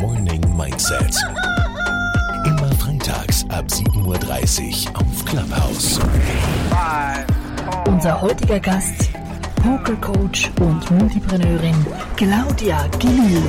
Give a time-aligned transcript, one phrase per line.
[0.00, 1.16] Morning Mindset.
[2.44, 6.00] Immer freitags ab 7.30 Uhr auf Clubhouse.
[7.86, 9.10] Unser heutiger Gast,
[9.62, 11.74] Pokercoach und Multipreneurin
[12.16, 13.42] Claudia Gil.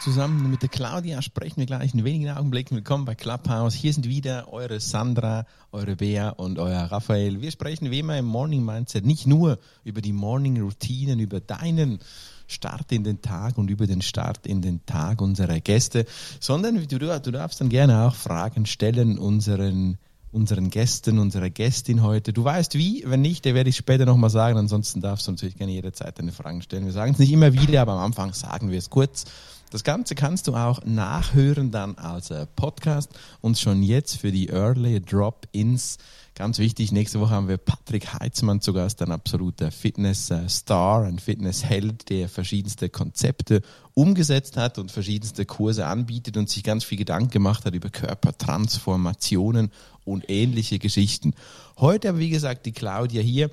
[0.00, 1.20] Zusammen mit der Claudia.
[1.20, 2.74] Sprechen wir gleich in wenigen Augenblicken.
[2.74, 3.74] Willkommen bei Clubhouse.
[3.74, 7.42] Hier sind wieder eure Sandra, eure Bea und euer Raphael.
[7.42, 11.98] Wir sprechen wie immer im Morning Mindset nicht nur über die Morning Routinen, über deinen
[12.46, 16.06] Start in den Tag und über den Start in den Tag unserer Gäste,
[16.40, 19.98] sondern du, du darfst dann gerne auch Fragen stellen unseren
[20.32, 22.32] unseren Gästen, unserer Gästin heute.
[22.32, 24.58] Du weißt wie, wenn nicht, der werde ich später nochmal sagen.
[24.58, 26.84] Ansonsten darfst du natürlich gerne jederzeit deine Fragen stellen.
[26.84, 29.24] Wir sagen es nicht immer wieder, aber am Anfang sagen wir es kurz.
[29.70, 34.48] Das Ganze kannst du auch nachhören dann als äh, Podcast und schon jetzt für die
[34.48, 35.98] Early Drop-ins
[36.40, 42.08] Ganz wichtig, nächste Woche haben wir Patrick Heitzmann zu Gast, ein absoluter Fitness-Star, ein Fitness-Held,
[42.08, 43.60] der verschiedenste Konzepte
[43.92, 49.70] umgesetzt hat und verschiedenste Kurse anbietet und sich ganz viel Gedanken gemacht hat über Körpertransformationen
[50.06, 51.34] und ähnliche Geschichten.
[51.76, 53.50] Heute aber, wie gesagt, die Claudia hier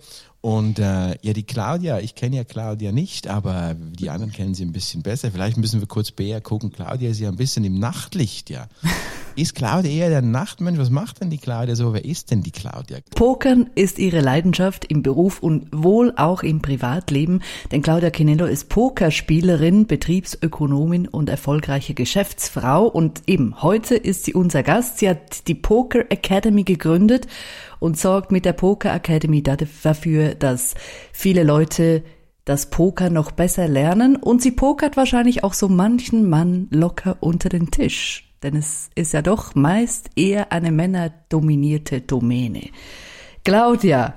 [0.48, 4.64] und äh, ja, die Claudia, ich kenne ja Claudia nicht, aber die anderen kennen sie
[4.64, 5.30] ein bisschen besser.
[5.30, 6.72] Vielleicht müssen wir kurz Bea gucken.
[6.72, 8.70] Claudia ist ja ein bisschen im Nachtlicht, ja.
[9.36, 10.80] Ist Claudia eher der Nachtmensch?
[10.80, 11.94] Was macht denn die Claudia so?
[11.94, 12.98] Wer ist denn die Claudia?
[13.14, 18.68] Pokern ist ihre Leidenschaft im Beruf und wohl auch im Privatleben, denn Claudia Kinello ist
[18.70, 24.98] Pokerspielerin, Betriebsökonomin und erfolgreiche Geschäftsfrau und eben heute ist sie unser Gast.
[24.98, 27.28] Sie hat die Poker Academy gegründet
[27.80, 30.76] und sorgt mit der Poker Academy dafür, dass
[31.12, 32.04] viele Leute
[32.46, 37.50] das Poker noch besser lernen und sie pokert wahrscheinlich auch so manchen Mann locker unter
[37.50, 42.70] den Tisch denn es ist ja doch meist eher eine männerdominierte Domäne.
[43.44, 44.14] Claudia,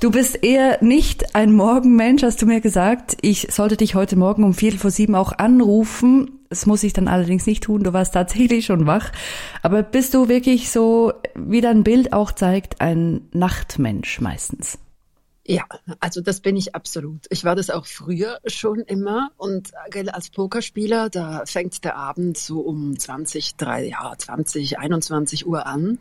[0.00, 3.16] du bist eher nicht ein Morgenmensch, hast du mir gesagt.
[3.20, 6.40] Ich sollte dich heute Morgen um Viertel vor sieben auch anrufen.
[6.48, 9.12] Das muss ich dann allerdings nicht tun, du warst tatsächlich schon wach.
[9.62, 14.78] Aber bist du wirklich so, wie dein Bild auch zeigt, ein Nachtmensch meistens?
[15.46, 15.64] Ja,
[16.00, 17.24] also das bin ich absolut.
[17.30, 19.72] Ich war das auch früher schon immer und
[20.12, 25.98] als Pokerspieler, da fängt der Abend so um 20, 3, ja, 20, 21 Uhr an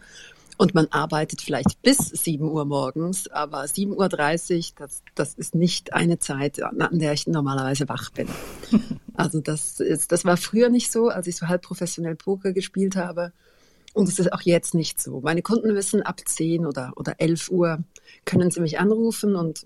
[0.57, 5.93] und man arbeitet vielleicht bis 7 Uhr morgens, aber 7.30 Uhr, das, das ist nicht
[5.93, 8.27] eine Zeit, an der ich normalerweise wach bin.
[9.19, 12.95] Also das ist, das war früher nicht so, als ich so halb professionell Poker gespielt
[12.95, 13.33] habe.
[13.95, 15.21] Und es ist auch jetzt nicht so.
[15.21, 17.83] Meine Kunden wissen, ab 10 oder, oder 11 Uhr
[18.25, 19.65] können sie mich anrufen und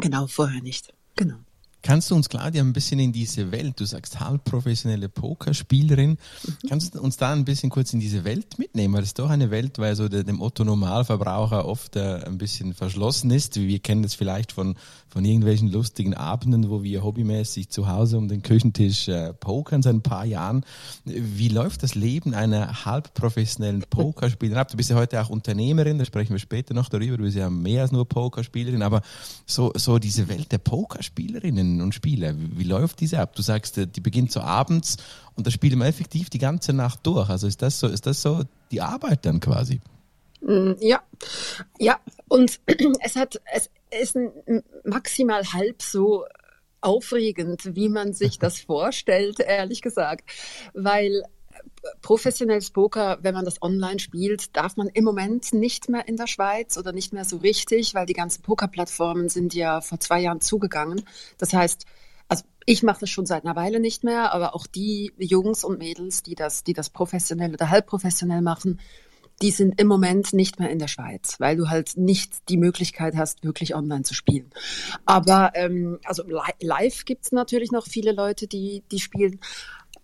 [0.00, 0.92] genau vorher nicht.
[1.16, 1.36] Genau.
[1.84, 6.68] Kannst du uns, Claudia, ein bisschen in diese Welt, du sagst halbprofessionelle Pokerspielerin, mhm.
[6.70, 8.94] kannst du uns da ein bisschen kurz in diese Welt mitnehmen?
[8.94, 13.30] Weil ist doch eine Welt, weil so der, dem Otto-Normalverbraucher oft äh, ein bisschen verschlossen
[13.30, 13.56] ist.
[13.56, 14.76] Wir kennen das vielleicht von,
[15.08, 19.94] von irgendwelchen lustigen Abenden, wo wir hobbymäßig zu Hause um den Küchentisch äh, pokern seit
[19.94, 20.64] ein paar Jahren.
[21.04, 24.70] Wie läuft das Leben einer halbprofessionellen Pokerspielerin ab?
[24.70, 27.18] Du bist ja heute auch Unternehmerin, da sprechen wir später noch darüber.
[27.18, 29.02] Du bist ja mehr als nur Pokerspielerin, aber
[29.44, 32.34] so, so diese Welt der Pokerspielerinnen, Spielerinnen und Spieler?
[32.36, 33.34] Wie, läuft diese ab?
[33.34, 34.96] Du sagst, äh, die beginnt so abends
[35.36, 37.28] und da spielen wir effektiv die ganze Nacht durch.
[37.28, 39.80] Also ist das so, ist das so die Arbeit dann quasi?
[40.40, 41.02] Mm, ja,
[41.78, 41.98] ja.
[42.28, 42.60] Und
[43.00, 44.16] es hat, es ist
[44.84, 46.24] maximal halb so
[46.80, 50.30] aufregend, wie man sich das vorstellt, ehrlich gesagt,
[50.74, 51.22] weil
[52.02, 56.26] professionelles Poker, wenn man das online spielt, darf man im Moment nicht mehr in der
[56.26, 60.40] Schweiz oder nicht mehr so richtig, weil die ganzen Pokerplattformen sind ja vor zwei Jahren
[60.40, 61.02] zugegangen.
[61.38, 61.86] Das heißt,
[62.28, 65.78] also ich mache das schon seit einer Weile nicht mehr, aber auch die Jungs und
[65.78, 68.80] Mädels, die das, die das professionell oder halbprofessionell machen,
[69.42, 73.16] die sind im Moment nicht mehr in der Schweiz, weil du halt nicht die Möglichkeit
[73.16, 74.50] hast, wirklich online zu spielen.
[75.04, 76.22] Aber ähm, also
[76.60, 79.40] live gibt's natürlich noch viele Leute, die, die spielen.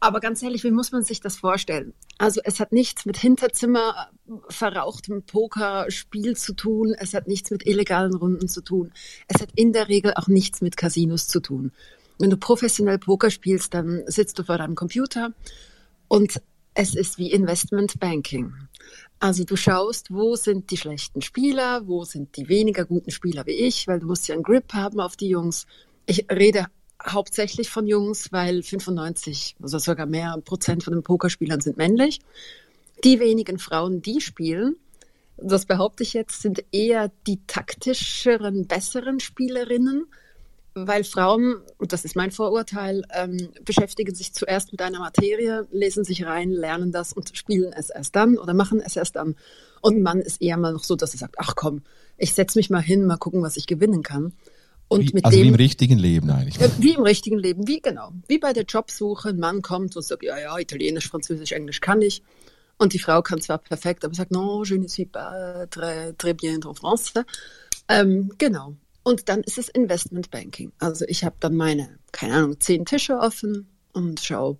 [0.02, 1.92] Aber ganz ehrlich, wie muss man sich das vorstellen?
[2.16, 4.08] Also es hat nichts mit Hinterzimmer
[4.48, 6.94] verrauchtem Pokerspiel zu tun.
[6.98, 8.92] Es hat nichts mit illegalen Runden zu tun.
[9.28, 11.72] Es hat in der Regel auch nichts mit Casinos zu tun.
[12.18, 15.34] Wenn du professionell Poker spielst, dann sitzt du vor deinem Computer
[16.08, 16.40] und
[16.72, 18.54] es ist wie Investment Banking.
[19.18, 23.52] Also du schaust, wo sind die schlechten Spieler, wo sind die weniger guten Spieler wie
[23.52, 25.66] ich, weil du musst ja einen Grip haben auf die Jungs.
[26.06, 26.66] Ich rede
[27.06, 32.20] hauptsächlich von Jungs, weil 95, also sogar mehr Prozent von den Pokerspielern sind männlich.
[33.04, 34.76] Die wenigen Frauen, die spielen,
[35.42, 40.06] das behaupte ich jetzt, sind eher die taktischeren, besseren Spielerinnen,
[40.74, 46.04] weil Frauen, und das ist mein Vorurteil, ähm, beschäftigen sich zuerst mit einer Materie, lesen
[46.04, 49.34] sich rein, lernen das und spielen es erst dann oder machen es erst dann.
[49.80, 51.82] Und ein Mann ist eher mal noch so, dass er sagt, ach komm,
[52.18, 54.34] ich setze mich mal hin, mal gucken, was ich gewinnen kann.
[54.90, 56.56] Und wie, mit also dem, wie im richtigen Leben eigentlich.
[56.56, 58.10] Ja, wie im richtigen Leben, wie genau.
[58.26, 62.02] Wie bei der Jobsuche, ein Mann kommt und sagt, ja, ja, Italienisch, Französisch, Englisch kann
[62.02, 62.22] ich.
[62.76, 66.34] Und die Frau kann zwar perfekt, aber sagt, non, je ne suis pas très, très
[66.34, 67.24] bien en français.
[67.88, 68.74] Ähm, genau.
[69.04, 70.72] Und dann ist es Investmentbanking.
[70.80, 74.58] Also ich habe dann meine, keine Ahnung, zehn Tische offen und schau,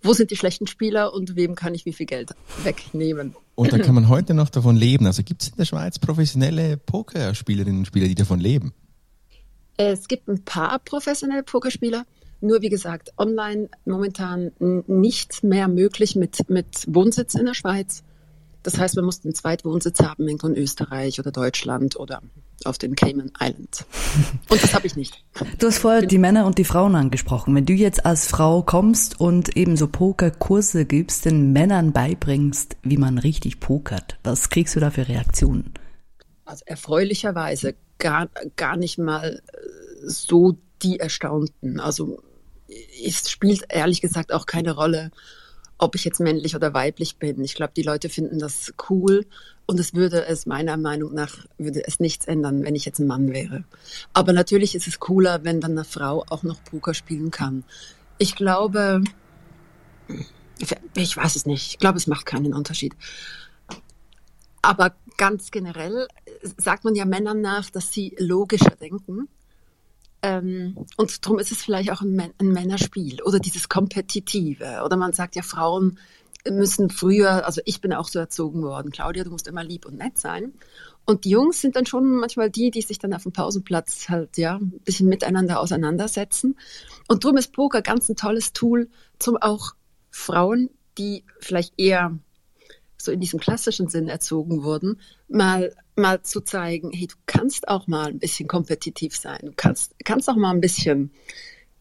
[0.00, 2.30] wo sind die schlechten Spieler und wem kann ich wie viel Geld
[2.62, 3.34] wegnehmen.
[3.56, 5.06] Und da kann man heute noch davon leben.
[5.06, 8.72] Also gibt es in der Schweiz professionelle Pokerspielerinnen und Spieler, die davon leben?
[9.76, 12.06] Es gibt ein paar professionelle Pokerspieler,
[12.40, 18.02] nur wie gesagt, online momentan nicht mehr möglich mit, mit Wohnsitz in der Schweiz.
[18.62, 22.20] Das heißt, man muss einen Zweitwohnsitz haben, in Österreich oder Deutschland oder
[22.64, 23.84] auf den Cayman Islands.
[24.48, 25.24] Und das habe ich nicht.
[25.58, 27.54] Du hast vorher die Männer und die Frauen angesprochen.
[27.54, 32.96] Wenn du jetzt als Frau kommst und eben so Pokerkurse gibst, den Männern beibringst, wie
[32.96, 35.74] man richtig pokert, was kriegst du da für Reaktionen?
[36.44, 39.58] Also erfreulicherweise gar, gar nicht mal äh,
[40.08, 41.80] so die Erstaunten.
[41.80, 42.22] Also
[43.04, 45.10] es spielt ehrlich gesagt auch keine Rolle,
[45.78, 47.42] ob ich jetzt männlich oder weiblich bin.
[47.44, 49.26] Ich glaube, die Leute finden das cool
[49.66, 53.06] und es würde es meiner Meinung nach würde es nichts ändern, wenn ich jetzt ein
[53.06, 53.64] Mann wäre.
[54.12, 57.64] Aber natürlich ist es cooler, wenn dann eine Frau auch noch Poker spielen kann.
[58.18, 59.02] Ich glaube,
[60.94, 61.72] ich weiß es nicht.
[61.72, 62.94] Ich glaube, es macht keinen Unterschied.
[64.62, 66.08] Aber ganz generell
[66.56, 69.28] sagt man ja Männern nach, dass sie logischer denken.
[70.22, 74.82] Ähm, und darum ist es vielleicht auch ein, ein Männerspiel oder dieses Kompetitive.
[74.84, 75.98] Oder man sagt ja, Frauen
[76.48, 79.96] müssen früher, also ich bin auch so erzogen worden, Claudia, du musst immer lieb und
[79.98, 80.52] nett sein.
[81.04, 84.36] Und die Jungs sind dann schon manchmal die, die sich dann auf dem Pausenplatz halt,
[84.38, 86.58] ja, ein bisschen miteinander auseinandersetzen.
[87.08, 89.74] Und darum ist Poker ganz ein tolles Tool, zum auch
[90.10, 92.18] Frauen, die vielleicht eher
[92.98, 97.86] so in diesem klassischen Sinn erzogen wurden, mal, mal zu zeigen, hey, du kannst auch
[97.86, 99.40] mal ein bisschen kompetitiv sein.
[99.42, 101.12] Du kannst, kannst auch mal ein bisschen,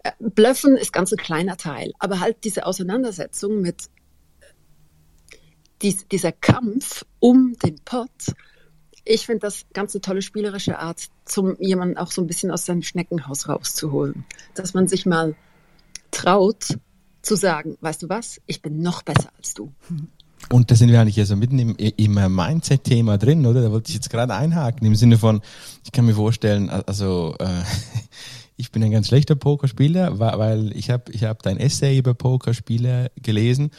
[0.04, 3.90] äh, Blöffen ist ganz ein kleiner Teil, aber halt diese Auseinandersetzung mit
[5.82, 8.34] dies, dieser Kampf um den Pott,
[9.06, 12.66] ich finde das ganz eine tolle spielerische Art, zum jemanden auch so ein bisschen aus
[12.66, 14.26] seinem Schneckenhaus rauszuholen.
[14.56, 15.36] Dass man sich mal
[16.10, 16.80] traut
[17.22, 19.72] zu sagen, weißt du was, ich bin noch besser als du.
[20.50, 23.62] Und da sind wir eigentlich also mitten im, im Mindset-Thema drin, oder?
[23.62, 25.42] Da wollte ich jetzt gerade einhaken, im Sinne von,
[25.84, 27.48] ich kann mir vorstellen, also äh,
[28.58, 33.10] ich bin ein ganz schlechter Pokerspieler, weil ich habe ich hab dein Essay über Pokerspieler
[33.22, 33.72] gelesen.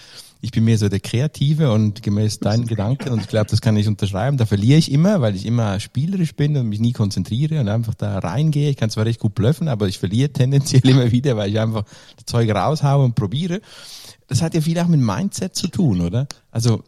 [0.42, 3.76] Ich bin mehr so der Kreative und gemäß deinen Gedanken und ich glaube, das kann
[3.76, 4.36] ich unterschreiben.
[4.36, 7.94] Da verliere ich immer, weil ich immer spielerisch bin und mich nie konzentriere und einfach
[7.94, 8.70] da reingehe.
[8.70, 11.84] Ich kann zwar recht gut bluffen, aber ich verliere tendenziell immer wieder, weil ich einfach
[12.16, 13.60] das Zeug raushaue und probiere.
[14.26, 16.26] Das hat ja viel auch mit Mindset zu tun, oder?
[16.50, 16.82] Also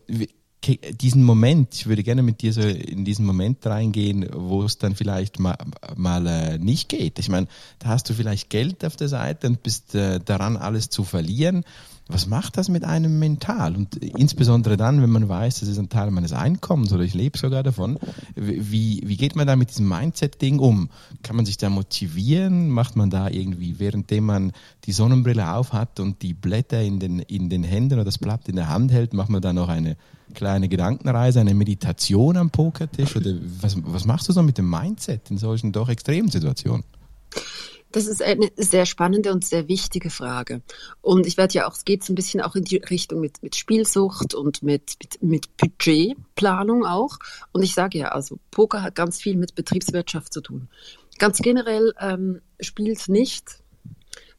[0.66, 4.96] diesen Moment, ich würde gerne mit dir so in diesen Moment reingehen, wo es dann
[4.96, 5.56] vielleicht mal,
[5.96, 7.18] mal äh, nicht geht.
[7.18, 7.46] Ich meine,
[7.78, 11.64] da hast du vielleicht Geld auf der Seite und bist äh, daran, alles zu verlieren.
[12.10, 13.76] Was macht das mit einem mental?
[13.76, 17.36] Und insbesondere dann, wenn man weiß, das ist ein Teil meines Einkommens oder ich lebe
[17.36, 17.98] sogar davon.
[18.34, 20.88] Wie, wie geht man da mit diesem Mindset-Ding um?
[21.22, 22.70] Kann man sich da motivieren?
[22.70, 24.52] Macht man da irgendwie, währenddem man
[24.84, 28.56] die Sonnenbrille aufhat und die Blätter in den, in den Händen oder das Blatt in
[28.56, 29.98] der Hand hält, macht man da noch eine
[30.32, 33.16] kleine Gedankenreise, eine Meditation am Pokertisch?
[33.16, 36.84] Oder was, was machst du so mit dem Mindset in solchen doch extremen Situationen?
[37.90, 40.60] Das ist eine sehr spannende und sehr wichtige Frage.
[41.00, 43.42] Und ich werde ja auch, es geht so ein bisschen auch in die Richtung mit,
[43.42, 47.18] mit Spielsucht und mit, mit, mit Budgetplanung auch.
[47.52, 50.68] Und ich sage ja, also Poker hat ganz viel mit Betriebswirtschaft zu tun.
[51.18, 53.62] Ganz generell ähm, spielt nicht,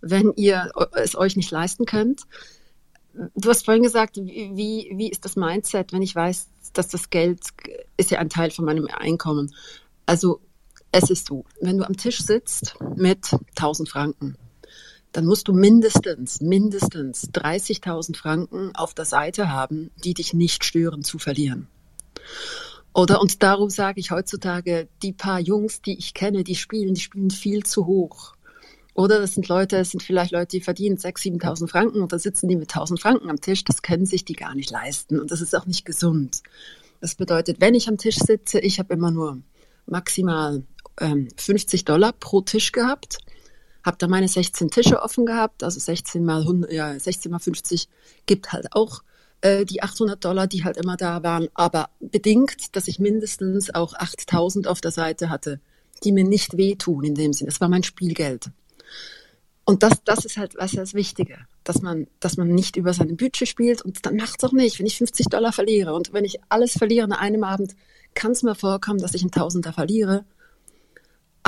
[0.01, 2.21] wenn ihr es euch nicht leisten könnt.
[3.35, 7.41] Du hast vorhin gesagt, wie, wie ist das Mindset, wenn ich weiß, dass das Geld
[7.97, 9.53] ist ja ein Teil von meinem Einkommen.
[10.05, 10.39] Also
[10.91, 14.35] es ist so, wenn du am Tisch sitzt mit 1000 Franken,
[15.11, 21.03] dann musst du mindestens, mindestens 30.000 Franken auf der Seite haben, die dich nicht stören
[21.03, 21.67] zu verlieren.
[22.93, 27.01] Oder, und darum sage ich heutzutage, die paar Jungs, die ich kenne, die spielen, die
[27.01, 28.35] spielen viel zu hoch.
[28.93, 32.19] Oder das sind Leute, das sind vielleicht Leute, die verdienen 6.000, 7.000 Franken und da
[32.19, 33.63] sitzen die mit 1.000 Franken am Tisch.
[33.63, 36.41] Das können sich die gar nicht leisten und das ist auch nicht gesund.
[36.99, 39.41] Das bedeutet, wenn ich am Tisch sitze, ich habe immer nur
[39.85, 40.63] maximal
[40.99, 43.19] ähm, 50 Dollar pro Tisch gehabt.
[43.83, 47.87] Habe da meine 16 Tische offen gehabt, also 16 mal 100, ja, 16 mal 50
[48.25, 49.03] gibt halt auch
[49.41, 53.93] äh, die 800 Dollar, die halt immer da waren, aber bedingt, dass ich mindestens auch
[53.93, 55.59] 8000 auf der Seite hatte,
[56.03, 57.49] die mir nicht wehtun in dem Sinne.
[57.49, 58.51] Das war mein Spielgeld.
[59.63, 63.13] Und das, das ist halt was das Wichtige, dass man, dass man nicht über seine
[63.13, 66.25] Budget spielt und dann macht es auch nicht, wenn ich 50 Dollar verliere und wenn
[66.25, 67.75] ich alles verliere an einem Abend,
[68.15, 70.25] kann es mir vorkommen, dass ich einen Tausender verliere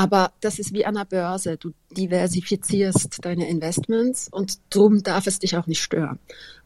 [0.02, 1.58] Aber das ist wie an der Börse.
[1.58, 6.18] Du diversifizierst deine Investments und drum darf es dich auch nicht stören.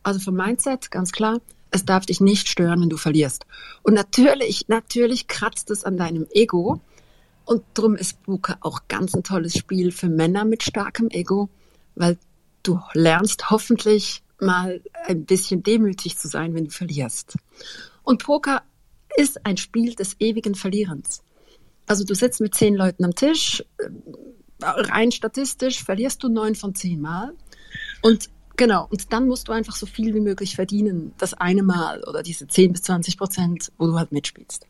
[0.04, 3.46] Also vom Mindset ganz klar, es darf dich nicht stören, wenn du verlierst.
[3.84, 6.80] Und natürlich, natürlich kratzt es an deinem Ego.
[7.44, 11.50] Und drum ist Poker auch ganz ein tolles Spiel für Männer mit starkem Ego,
[11.96, 12.18] weil
[12.64, 17.36] du lernst hoffentlich mal ein bisschen demütig zu sein, wenn du verlierst.
[18.02, 18.62] Und Poker
[19.18, 21.22] ist ein Spiel des ewigen Verlierens.
[21.88, 23.90] Also du sitzt mit zehn Leuten am Tisch, äh,
[24.62, 27.34] rein statistisch verlierst du neun von zehn Mal.
[28.02, 32.04] Und genau, und dann musst du einfach so viel wie möglich verdienen, das eine Mal
[32.04, 34.66] oder diese zehn bis zwanzig Prozent, wo du halt mitspielst.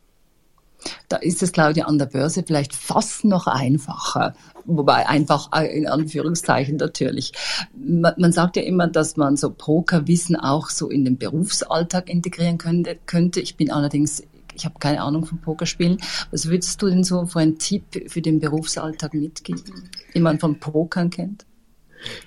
[1.08, 4.34] Da ist es, Claudia, an der Börse vielleicht fast noch einfacher.
[4.66, 7.32] Wobei einfach äh, in Anführungszeichen natürlich.
[7.74, 12.58] Man, man sagt ja immer, dass man so Pokerwissen auch so in den Berufsalltag integrieren
[12.58, 12.98] könnte.
[13.06, 13.40] könnte.
[13.40, 14.22] Ich bin allerdings
[14.56, 15.98] ich habe keine Ahnung vom Pokerspielen.
[16.30, 20.58] Was würdest du denn so für einen Tipp für den Berufsalltag mitgeben, den man vom
[20.58, 21.44] Pokern kennt?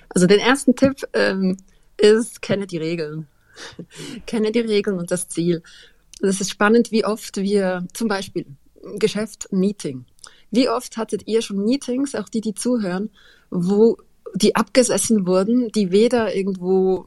[0.08, 1.56] Also den ersten Tipp ähm,
[1.96, 3.26] ist, kenne die Regeln.
[4.26, 5.62] kenne die Regeln und das Ziel.
[6.22, 8.46] Es ist spannend, wie oft wir zum Beispiel
[8.98, 10.04] Geschäft, Meeting.
[10.50, 13.10] Wie oft hattet ihr schon Meetings, auch die, die zuhören,
[13.50, 13.98] wo
[14.34, 17.06] die abgesessen wurden, die weder irgendwo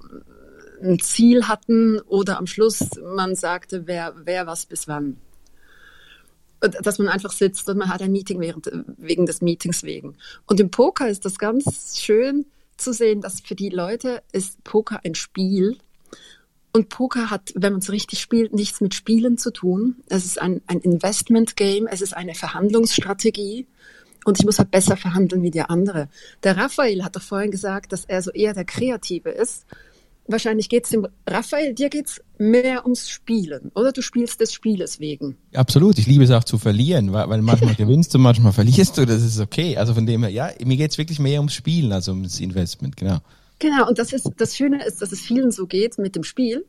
[0.84, 5.18] ein Ziel hatten oder am Schluss man sagte, wer, wer was bis wann.
[6.60, 10.16] Dass man einfach sitzt und man hat ein Meeting während, wegen des Meetings wegen.
[10.46, 12.46] Und im Poker ist das ganz schön
[12.78, 15.78] zu sehen, dass für die Leute ist Poker ein Spiel.
[16.72, 19.98] Und Poker hat, wenn man es richtig spielt, nichts mit Spielen zu tun.
[20.08, 23.68] Es ist ein, ein Investment-Game, es ist eine Verhandlungsstrategie.
[24.25, 26.08] Und ich muss halt besser verhandeln wie der andere.
[26.44, 29.66] Der Raphael hat doch vorhin gesagt, dass er so eher der Kreative ist
[30.27, 33.92] wahrscheinlich geht es dem Raphael, dir geht es mehr ums Spielen, oder?
[33.92, 35.38] Du spielst des Spieles wegen.
[35.53, 39.06] Absolut, ich liebe es auch zu verlieren, weil, weil manchmal gewinnst du, manchmal verlierst du,
[39.06, 39.77] das ist okay.
[39.77, 42.98] Also von dem her, ja, mir geht es wirklich mehr ums Spielen als ums Investment,
[42.98, 43.20] genau.
[43.60, 46.65] Genau, und das ist das Schöne ist, dass es vielen so geht mit dem Spiel.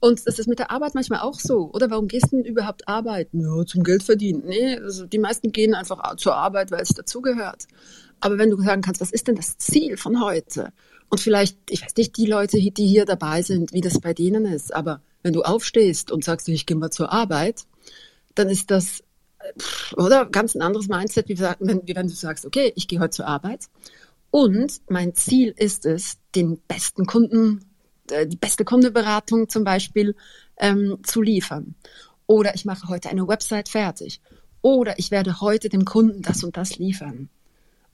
[0.00, 1.90] Und das ist mit der Arbeit manchmal auch so, oder?
[1.90, 3.40] Warum gehst du denn überhaupt arbeiten?
[3.40, 4.42] Ja, zum Geld verdienen.
[4.46, 7.66] Nee, also die meisten gehen einfach zur Arbeit, weil es dazugehört.
[8.20, 10.72] Aber wenn du sagen kannst, was ist denn das Ziel von heute?
[11.08, 14.44] Und vielleicht, ich weiß nicht, die Leute, die hier dabei sind, wie das bei denen
[14.44, 17.64] ist, aber wenn du aufstehst und sagst, ich gehe mal zur Arbeit,
[18.34, 19.02] dann ist das,
[19.96, 23.66] oder ganz ein anderes Mindset, wie wenn, du sagst, okay, ich gehe heute zur Arbeit
[24.30, 27.64] und mein Ziel ist es, den besten Kunden,
[28.10, 30.14] äh, die beste Kundeberatung zum Beispiel
[30.58, 31.74] ähm, zu liefern.
[32.26, 34.20] Oder ich mache heute eine Website fertig.
[34.62, 37.28] Oder ich werde heute dem Kunden das und das liefern.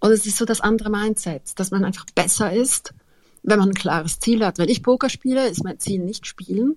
[0.01, 2.95] Und es ist so das andere Mindset, dass man einfach besser ist
[3.43, 4.59] wenn man ein klares Ziel hat.
[4.59, 6.77] Wenn ich Poker spiele, ist mein Ziel nicht spielen,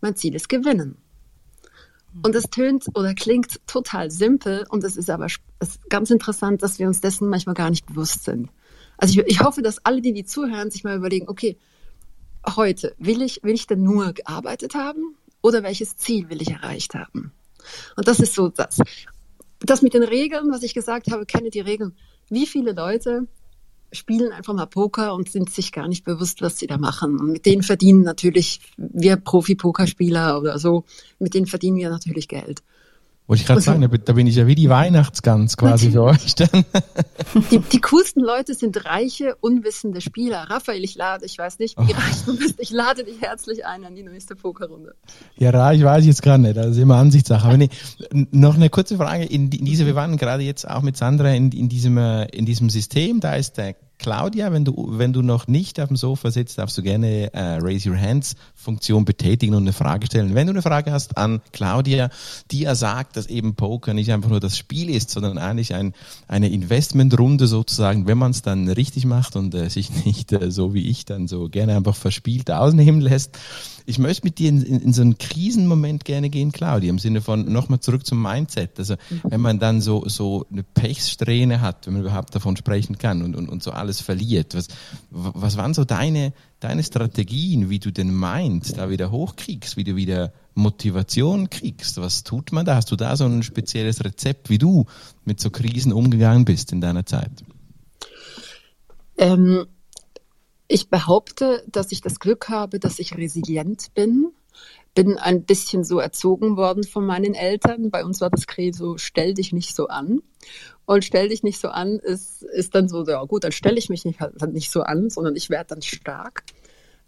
[0.00, 0.96] mein Ziel ist gewinnen.
[2.22, 5.26] Und das tönt oder klingt total simpel und es ist aber
[5.60, 8.50] ist ganz interessant, dass wir uns dessen manchmal gar nicht bewusst sind.
[8.98, 11.56] Also ich, ich hoffe, dass alle, die die zuhören, sich mal überlegen, okay,
[12.56, 16.94] heute will ich, will ich denn nur gearbeitet haben oder welches Ziel will ich erreicht
[16.94, 17.32] haben?
[17.96, 18.78] Und das ist so das.
[19.60, 21.96] Das mit den Regeln, was ich gesagt habe, kenne die Regeln.
[22.28, 23.28] Wie viele Leute
[23.92, 27.20] spielen einfach mal Poker und sind sich gar nicht bewusst, was sie da machen.
[27.20, 30.84] Und mit denen verdienen natürlich wir Profi-Pokerspieler oder so,
[31.18, 32.62] mit denen verdienen wir natürlich Geld.
[33.28, 36.48] Wollte ich gerade sagen, da bin ich ja wie die Weihnachtsgans quasi für euch dann.
[37.50, 40.50] Die, die coolsten Leute sind reiche, unwissende Spieler.
[40.50, 41.96] Raphael, ich lade, ich weiß nicht, wie oh.
[41.96, 44.94] reich du bist, ich lade dich herzlich ein an die nächste Pokerrunde.
[45.36, 47.46] Ja, reich weiß ich jetzt gar nicht, das ist immer Ansichtssache.
[47.46, 47.70] Aber nee,
[48.12, 51.50] noch eine kurze Frage, in, in diese, wir waren gerade jetzt auch mit Sandra in,
[51.52, 55.46] in diesem, äh, in diesem System, da ist der Claudia, wenn du, wenn du noch
[55.46, 59.62] nicht auf dem Sofa sitzt, darfst du gerne äh, Raise Your Hands Funktion betätigen und
[59.62, 60.34] eine Frage stellen.
[60.34, 62.10] Wenn du eine Frage hast an Claudia,
[62.50, 65.94] die ja sagt, dass eben Poker nicht einfach nur das Spiel ist, sondern eigentlich ein,
[66.26, 70.74] eine Investmentrunde sozusagen, wenn man es dann richtig macht und äh, sich nicht äh, so
[70.74, 73.38] wie ich dann so gerne einfach verspielt ausnehmen lässt,
[73.86, 77.20] ich möchte mit dir in, in, in, so einen Krisenmoment gerne gehen, Claudia, im Sinne
[77.20, 78.78] von nochmal zurück zum Mindset.
[78.78, 83.22] Also wenn man dann so, so eine Pechsträhne hat, wenn man überhaupt davon sprechen kann
[83.22, 84.54] und, und, und so alles verliert.
[84.54, 84.68] Was,
[85.10, 89.96] was waren so deine, deine Strategien, wie du den Mind da wieder hochkriegst, wie du
[89.96, 91.98] wieder Motivation kriegst?
[91.98, 92.76] Was tut man da?
[92.76, 94.86] Hast du da so ein spezielles Rezept, wie du
[95.24, 97.30] mit so Krisen umgegangen bist in deiner Zeit?
[99.18, 99.66] Ähm
[100.72, 104.32] ich behaupte, dass ich das Glück habe, dass ich resilient bin.
[104.94, 107.90] Bin ein bisschen so erzogen worden von meinen Eltern.
[107.90, 110.22] Bei uns war das Credo, stell dich nicht so an.
[110.86, 113.90] Und stell dich nicht so an ist, ist dann so, ja gut, dann stelle ich
[113.90, 116.44] mich nicht, halt nicht so an, sondern ich werde dann stark.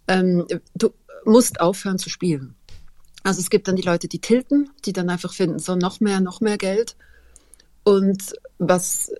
[0.07, 0.45] Ähm,
[0.75, 0.91] du
[1.25, 2.55] musst aufhören zu spielen.
[3.23, 6.19] Also es gibt dann die Leute, die tilten, die dann einfach finden, so noch mehr,
[6.19, 6.95] noch mehr Geld.
[7.83, 9.11] Und was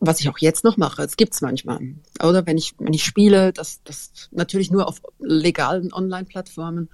[0.00, 1.80] was ich auch jetzt noch mache, es gibt's manchmal.
[2.22, 6.88] Oder wenn ich, wenn ich spiele, das, das natürlich nur auf legalen Online-Plattformen,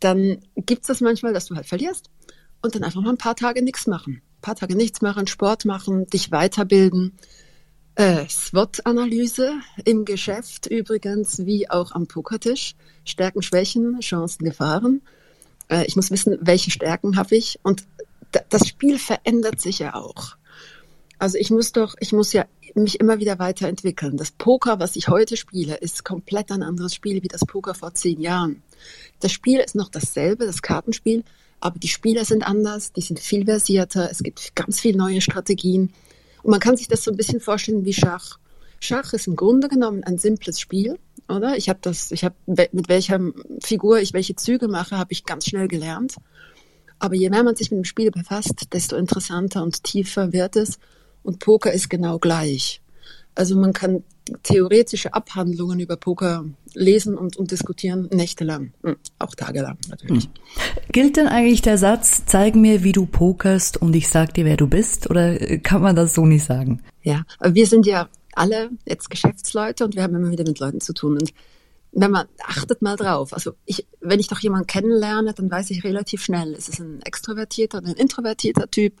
[0.00, 2.10] dann gibt's das manchmal, dass du halt verlierst
[2.62, 4.22] und dann einfach mal ein paar Tage nichts machen.
[4.38, 7.18] Ein paar Tage nichts machen, Sport machen, dich weiterbilden.
[7.94, 12.74] Äh, SWOT-Analyse im Geschäft übrigens, wie auch am Pokertisch.
[13.04, 15.02] Stärken, Schwächen, Chancen, Gefahren.
[15.68, 17.58] Äh, ich muss wissen, welche Stärken habe ich.
[17.64, 17.84] Und
[18.50, 20.37] das Spiel verändert sich ja auch.
[21.18, 24.16] Also ich muss doch, ich muss ja mich immer wieder weiterentwickeln.
[24.16, 27.94] Das Poker, was ich heute spiele, ist komplett ein anderes Spiel wie das Poker vor
[27.94, 28.62] zehn Jahren.
[29.20, 31.24] Das Spiel ist noch dasselbe, das Kartenspiel,
[31.60, 35.92] aber die Spieler sind anders, die sind viel versierter, es gibt ganz viele neue Strategien.
[36.42, 38.38] Und man kann sich das so ein bisschen vorstellen wie Schach.
[38.80, 40.98] Schach ist im Grunde genommen ein simples Spiel,
[41.28, 41.56] oder?
[41.56, 43.18] Ich habe das, ich habe mit welcher
[43.60, 46.14] Figur ich welche Züge mache, habe ich ganz schnell gelernt.
[47.00, 50.78] Aber je mehr man sich mit dem Spiel befasst, desto interessanter und tiefer wird es.
[51.28, 52.80] Und Poker ist genau gleich.
[53.34, 54.02] Also man kann
[54.44, 60.24] theoretische Abhandlungen über Poker lesen und, und diskutieren nächtelang, hm, auch tagelang natürlich.
[60.24, 60.30] Hm.
[60.90, 64.56] Gilt denn eigentlich der Satz, zeig mir, wie du pokerst und ich sag dir, wer
[64.56, 65.10] du bist?
[65.10, 66.82] Oder kann man das so nicht sagen?
[67.02, 70.94] Ja, wir sind ja alle jetzt Geschäftsleute und wir haben immer wieder mit Leuten zu
[70.94, 71.18] tun.
[71.18, 71.34] Und
[71.92, 75.84] wenn man achtet mal drauf, also ich, wenn ich doch jemanden kennenlerne, dann weiß ich
[75.84, 78.94] relativ schnell, ist es ein extrovertierter oder ein introvertierter Typ?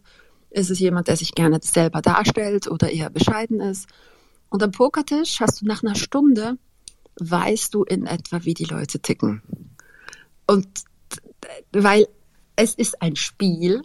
[0.58, 3.86] Ist es jemand, der sich gerne selber darstellt oder eher bescheiden ist?
[4.48, 6.58] Und am Pokertisch hast du nach einer Stunde,
[7.20, 9.40] weißt du in etwa, wie die Leute ticken.
[10.48, 10.66] Und
[11.70, 12.08] weil
[12.56, 13.82] es ist ein Spiel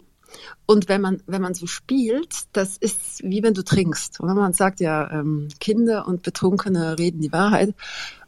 [0.66, 4.18] und wenn man, wenn man so spielt, das ist wie wenn du trinkst.
[4.18, 7.72] Und man sagt ja, ähm, Kinder und Betrunkene reden die Wahrheit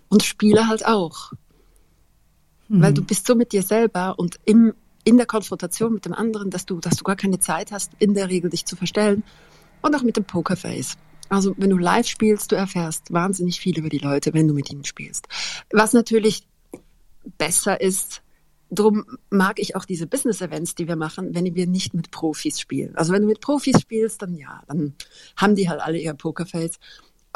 [0.08, 1.32] und Spiele halt auch.
[2.68, 2.80] Mhm.
[2.80, 4.72] Weil du bist so mit dir selber und im,
[5.06, 8.14] in der Konfrontation mit dem anderen, dass du, dass du gar keine Zeit hast, in
[8.14, 9.22] der Regel dich zu verstellen.
[9.80, 10.96] Und auch mit dem Pokerface.
[11.28, 14.70] Also wenn du live spielst, du erfährst wahnsinnig viel über die Leute, wenn du mit
[14.70, 15.28] ihnen spielst.
[15.70, 16.48] Was natürlich
[17.38, 18.22] besser ist,
[18.70, 22.96] drum mag ich auch diese Business-Events, die wir machen, wenn wir nicht mit Profis spielen.
[22.96, 24.94] Also wenn du mit Profis spielst, dann ja, dann
[25.36, 26.80] haben die halt alle ihr Pokerface.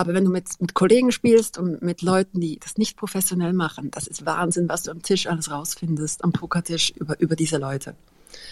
[0.00, 3.90] Aber wenn du mit, mit Kollegen spielst und mit Leuten, die das nicht professionell machen,
[3.90, 7.94] das ist Wahnsinn, was du am Tisch alles rausfindest, am Pokertisch über, über diese Leute.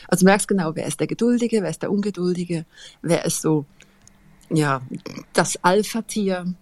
[0.09, 2.67] Also du merkst genau, wer ist der Geduldige, wer ist der Ungeduldige,
[3.01, 3.65] wer ist so
[4.51, 4.83] ja,
[5.33, 6.53] das Alpha-Tier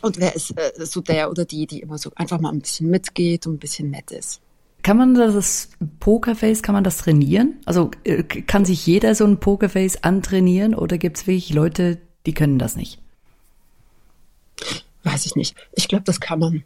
[0.00, 2.90] und wer ist äh, so der oder die, die immer so einfach mal ein bisschen
[2.90, 4.40] mitgeht und ein bisschen nett ist.
[4.82, 5.68] Kann man das
[6.00, 7.60] Pokerface, kann man das trainieren?
[7.64, 12.34] Also äh, kann sich jeder so ein Pokerface antrainieren oder gibt es wirklich Leute, die
[12.34, 13.01] können das nicht?
[15.04, 15.56] Weiß ich nicht.
[15.72, 16.64] Ich glaube, das kann man.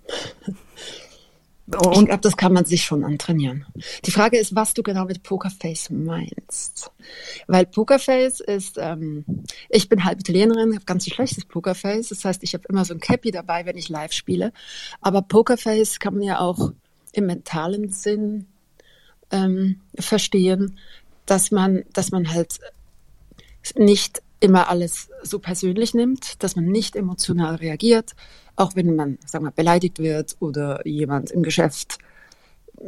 [1.66, 3.66] Und ich glaube, das kann man sich schon antrainieren.
[4.04, 6.92] Die Frage ist, was du genau mit Pokerface meinst.
[7.48, 9.24] Weil Pokerface ist, ähm,
[9.68, 12.10] ich bin halb Italienerin, habe ganz schlechtes Pokerface.
[12.10, 14.52] Das heißt, ich habe immer so ein Cappy dabei, wenn ich live spiele.
[15.00, 16.72] Aber Pokerface kann man ja auch
[17.12, 18.46] im mentalen Sinn
[19.32, 20.78] ähm, verstehen,
[21.24, 22.60] dass man, dass man halt
[23.74, 28.12] nicht immer alles so persönlich nimmt, dass man nicht emotional reagiert,
[28.54, 31.98] auch wenn man, sagen wir, beleidigt wird oder jemand im Geschäft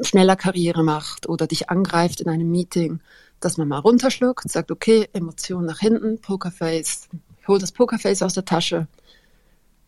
[0.02, 3.00] schneller Karriere macht oder dich angreift in einem Meeting,
[3.40, 7.08] dass man mal runterschluckt, sagt, okay, Emotion nach hinten, Pokerface,
[7.46, 8.86] hol das Pokerface aus der Tasche,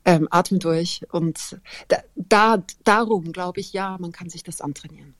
[0.04, 1.02] ähm, atme durch.
[1.12, 5.14] Und da, da, darum glaube ich, ja, man kann sich das antrainieren.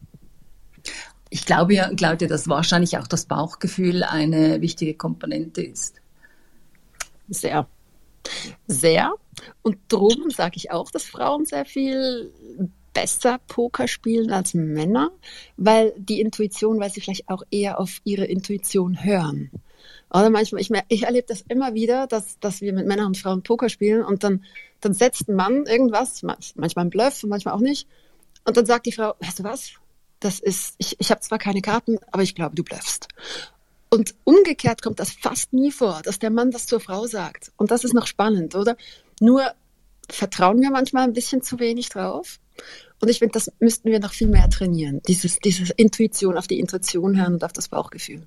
[1.29, 6.00] Ich glaube ja, Claudia, dass wahrscheinlich auch das Bauchgefühl eine wichtige Komponente ist.
[7.31, 7.67] Sehr.
[8.67, 9.15] Sehr.
[9.63, 12.33] Und darum sage ich auch, dass Frauen sehr viel
[12.93, 15.11] besser Poker spielen als Männer,
[15.57, 19.51] weil die Intuition, weil sie vielleicht auch eher auf ihre Intuition hören.
[20.13, 23.43] Oder manchmal, ich, ich erlebe das immer wieder, dass, dass wir mit Männern und Frauen
[23.43, 24.45] Poker spielen und dann,
[24.81, 27.87] dann setzt ein Mann irgendwas, manchmal ein Bluff, manchmal auch nicht.
[28.45, 29.71] Und dann sagt die Frau, weißt du was?
[30.19, 33.09] Das ist, ich, ich habe zwar keine Karten, aber ich glaube, du bluffst.
[33.91, 37.53] Und umgekehrt kommt das fast nie vor, dass der Mann das zur Frau sagt.
[37.57, 38.77] Und das ist noch spannend, oder?
[39.21, 39.43] Nur
[40.09, 42.39] vertrauen wir manchmal ein bisschen zu wenig drauf.
[43.01, 45.01] Und ich finde, das müssten wir noch viel mehr trainieren.
[45.09, 48.27] Dieses, diese Intuition, auf die Intuition hören und auf das Bauchgefühl.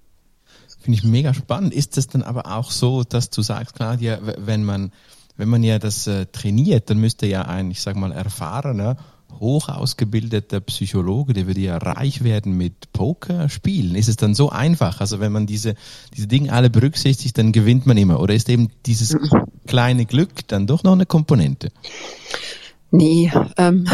[0.80, 1.74] Finde ich mega spannend.
[1.74, 4.92] Ist es dann aber auch so, dass du sagst, Claudia, wenn man,
[5.38, 8.98] wenn man ja das äh, trainiert, dann müsste ja ein, ich sag mal, erfahrener
[9.40, 13.96] hoch ausgebildeter Psychologe, der würde ja reich werden mit Poker spielen.
[13.96, 15.02] Ist es dann so einfach?
[15.02, 15.76] Also wenn man diese,
[16.16, 18.20] diese Dinge alle berücksichtigt, dann gewinnt man immer.
[18.20, 19.18] Oder ist eben dieses
[19.68, 21.72] kleine Glück dann doch noch eine Komponente?
[22.92, 23.88] Nee, ähm,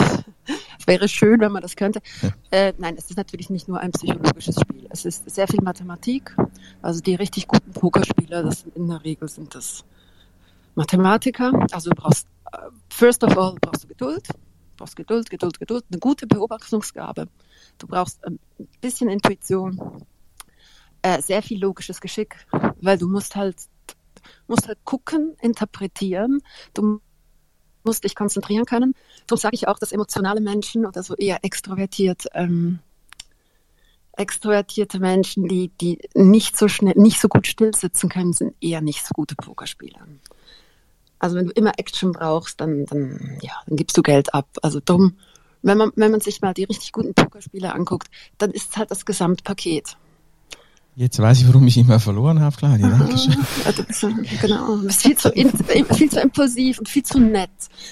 [0.78, 2.02] es wäre schön, wenn man das könnte.
[2.22, 2.30] Ja.
[2.52, 4.88] Äh, nein, es ist natürlich nicht nur ein psychologisches Spiel.
[4.90, 6.36] Es ist sehr viel Mathematik.
[6.82, 9.86] Also die richtig guten Pokerspieler, das sind in der Regel sind das
[10.76, 12.58] Mathematiker, also du brauchst, äh,
[12.90, 14.28] first of all, brauchst du Geduld,
[14.80, 17.28] brauchst Geduld, Geduld, Geduld, eine gute Beobachtungsgabe.
[17.78, 18.40] Du brauchst ein
[18.82, 20.06] bisschen Intuition,
[21.02, 22.36] äh, sehr viel logisches Geschick,
[22.82, 23.58] weil du musst halt,
[24.48, 26.42] musst halt gucken, interpretieren,
[26.74, 27.02] du
[27.84, 28.96] musst dich konzentrieren können.
[29.28, 32.80] Darum sage ich auch, dass emotionale Menschen oder so eher extrovertiert, ähm,
[34.14, 38.82] extrovertierte Menschen, die, die nicht so schnell, nicht so gut still sitzen können, sind eher
[38.82, 40.00] nicht so gute Pokerspieler.
[41.20, 44.48] Also wenn du immer Action brauchst, dann, dann, ja, dann gibst du Geld ab.
[44.62, 45.18] Also drum,
[45.62, 48.92] wenn man, wenn man sich mal die richtig guten Pokerspieler anguckt, dann ist es halt
[48.92, 49.98] das Gesamtpaket.
[50.96, 52.78] Jetzt weiß ich, warum ich immer verloren habe, klar.
[52.78, 53.38] Dankeschön.
[53.64, 54.10] Also,
[54.42, 57.50] genau, du bist viel zu, viel zu impulsiv und viel zu nett.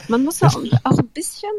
[0.10, 0.50] Man muss ja
[0.84, 1.50] auch ein bisschen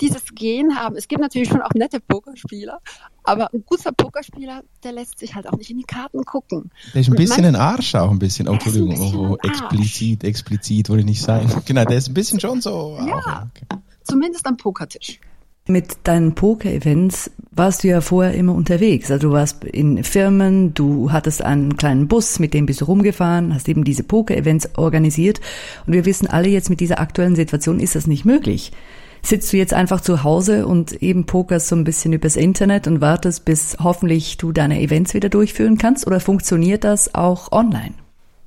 [0.00, 0.96] dieses Gen haben.
[0.96, 2.80] Es gibt natürlich schon auch nette Pokerspieler,
[3.24, 6.70] aber ein guter Pokerspieler, der lässt sich halt auch nicht in die Karten gucken.
[6.94, 8.48] Der ist ein bisschen ein Arsch auch ein bisschen.
[8.48, 11.48] Oh, Entschuldigung, bisschen oh, explizit, explizit wollte ich nicht sein.
[11.66, 12.98] Genau, der ist ein bisschen schon so.
[13.06, 13.80] Ja, okay.
[14.02, 15.20] zumindest am Pokertisch.
[15.68, 19.10] Mit deinen Poker-Events warst du ja vorher immer unterwegs.
[19.10, 23.54] Also du warst in Firmen, du hattest einen kleinen Bus, mit dem bist du rumgefahren,
[23.54, 25.40] hast eben diese Poker-Events organisiert.
[25.86, 28.72] Und wir wissen alle jetzt mit dieser aktuellen Situation ist das nicht möglich.
[29.22, 33.00] Sitzt du jetzt einfach zu Hause und eben pokerst so ein bisschen übers Internet und
[33.00, 36.06] wartest, bis hoffentlich du deine Events wieder durchführen kannst?
[36.06, 37.94] Oder funktioniert das auch online?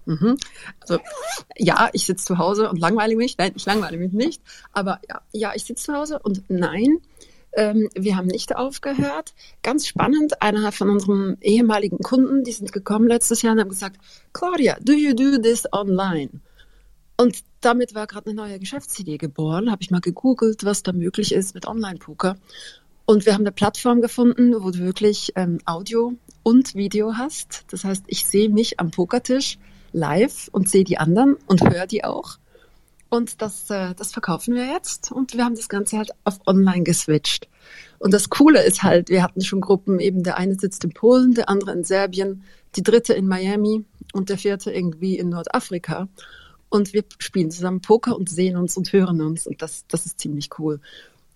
[0.05, 0.38] Mhm.
[0.81, 0.99] Also
[1.55, 3.38] ja, ich sitze zu Hause und langweile mich.
[3.38, 4.41] Nein, ich langweile mich nicht.
[4.73, 6.99] Aber ja, ja ich sitze zu Hause und nein,
[7.53, 9.33] ähm, wir haben nicht aufgehört.
[9.62, 13.97] Ganz spannend, einer von unseren ehemaligen Kunden, die sind gekommen letztes Jahr und haben gesagt,
[14.33, 16.29] Claudia, do you do this online?
[17.17, 19.71] Und damit war gerade eine neue Geschäftsidee geboren.
[19.71, 22.36] Habe ich mal gegoogelt, was da möglich ist mit Online-Poker.
[23.06, 27.65] Und wir haben eine Plattform gefunden, wo du wirklich ähm, Audio und Video hast.
[27.69, 29.58] Das heißt, ich sehe mich am Pokertisch
[29.91, 32.38] live und sehe die anderen und höre die auch.
[33.10, 35.12] Und das, äh, das verkaufen wir jetzt.
[35.12, 37.47] Und wir haben das Ganze halt auf online geswitcht.
[37.99, 41.34] Und das Coole ist halt, wir hatten schon Gruppen, eben der eine sitzt in Polen,
[41.36, 42.43] der andere in Serbien,
[42.76, 46.08] die dritte in Miami und der vierte irgendwie in Nordafrika.
[46.73, 49.45] Und wir spielen zusammen Poker und sehen uns und hören uns.
[49.45, 50.79] Und das, das ist ziemlich cool.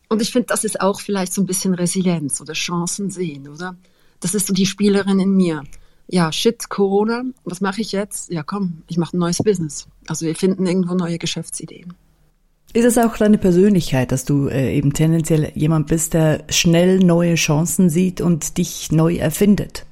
[0.09, 3.75] Und ich finde, das ist auch vielleicht so ein bisschen Resilienz oder Chancen sehen, oder?
[4.19, 5.63] Das ist so die Spielerin in mir
[6.07, 8.31] ja, shit, Corona, was mache ich jetzt?
[8.31, 9.87] Ja, komm, ich mache ein neues Business.
[10.07, 11.93] Also wir finden irgendwo neue Geschäftsideen.
[12.73, 17.35] Ist es auch deine Persönlichkeit, dass du äh, eben tendenziell jemand bist, der schnell neue
[17.35, 19.85] Chancen sieht und dich neu erfindet?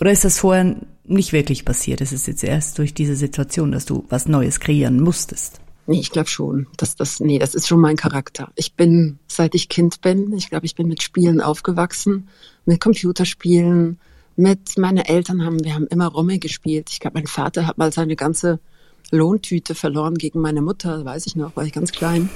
[0.00, 2.00] Oder ist das vorher nicht wirklich passiert?
[2.00, 5.60] Es ist jetzt erst durch diese Situation, dass du was Neues kreieren musstest.
[5.86, 6.66] Nee, ich glaube schon.
[6.76, 8.52] Dass das, nee, das ist schon mein Charakter.
[8.54, 12.28] Ich bin, seit ich Kind bin, ich glaube, ich bin mit Spielen aufgewachsen,
[12.64, 13.98] mit Computerspielen,
[14.36, 16.88] mit meinen Eltern haben, wir haben immer Romme gespielt.
[16.90, 18.60] Ich glaube, mein Vater hat mal seine ganze
[19.10, 22.30] Lohntüte verloren gegen meine Mutter, weiß ich noch, war ich ganz klein.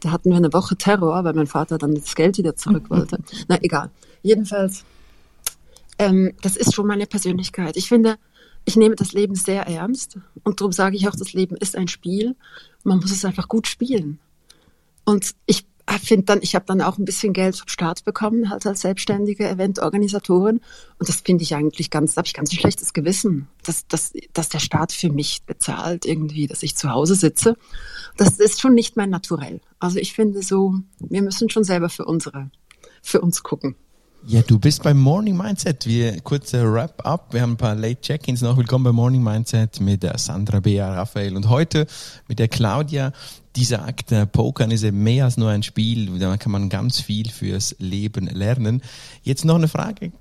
[0.00, 3.18] Da hatten wir eine Woche Terror, weil mein Vater dann das Geld wieder zurück wollte.
[3.48, 3.90] Na egal.
[4.22, 4.84] Jedenfalls,
[5.98, 7.76] ähm, das ist schon meine Persönlichkeit.
[7.76, 8.16] Ich finde,
[8.64, 11.88] ich nehme das Leben sehr ernst und darum sage ich auch, das Leben ist ein
[11.88, 12.36] Spiel.
[12.82, 14.18] Man muss es einfach gut spielen.
[15.04, 15.66] Und ich
[16.02, 19.48] finde dann, ich habe dann auch ein bisschen Geld vom Staat bekommen, halt als selbstständige
[19.48, 20.60] Eventorganisatorin.
[20.98, 24.12] Und das finde ich eigentlich ganz, da habe ich ganz ein schlechtes Gewissen, dass, dass,
[24.32, 27.56] dass der Staat für mich bezahlt irgendwie, dass ich zu Hause sitze.
[28.16, 29.60] Das ist schon nicht mein Naturell.
[29.78, 32.50] Also ich finde so, wir müssen schon selber für unsere,
[33.00, 33.76] für uns gucken.
[34.24, 35.86] Ja, du bist beim Morning Mindset.
[35.86, 37.32] Wir kurze Wrap-up.
[37.32, 38.56] Wir haben ein paar Late Check-ins noch.
[38.56, 41.86] Willkommen beim Morning Mindset mit Sandra Bea Raphael und heute
[42.28, 43.12] mit der Claudia,
[43.54, 46.18] die sagt, Pokern ist eben mehr als nur ein Spiel.
[46.18, 48.82] Da kann man ganz viel fürs Leben lernen.
[49.22, 50.12] Jetzt noch eine Frage.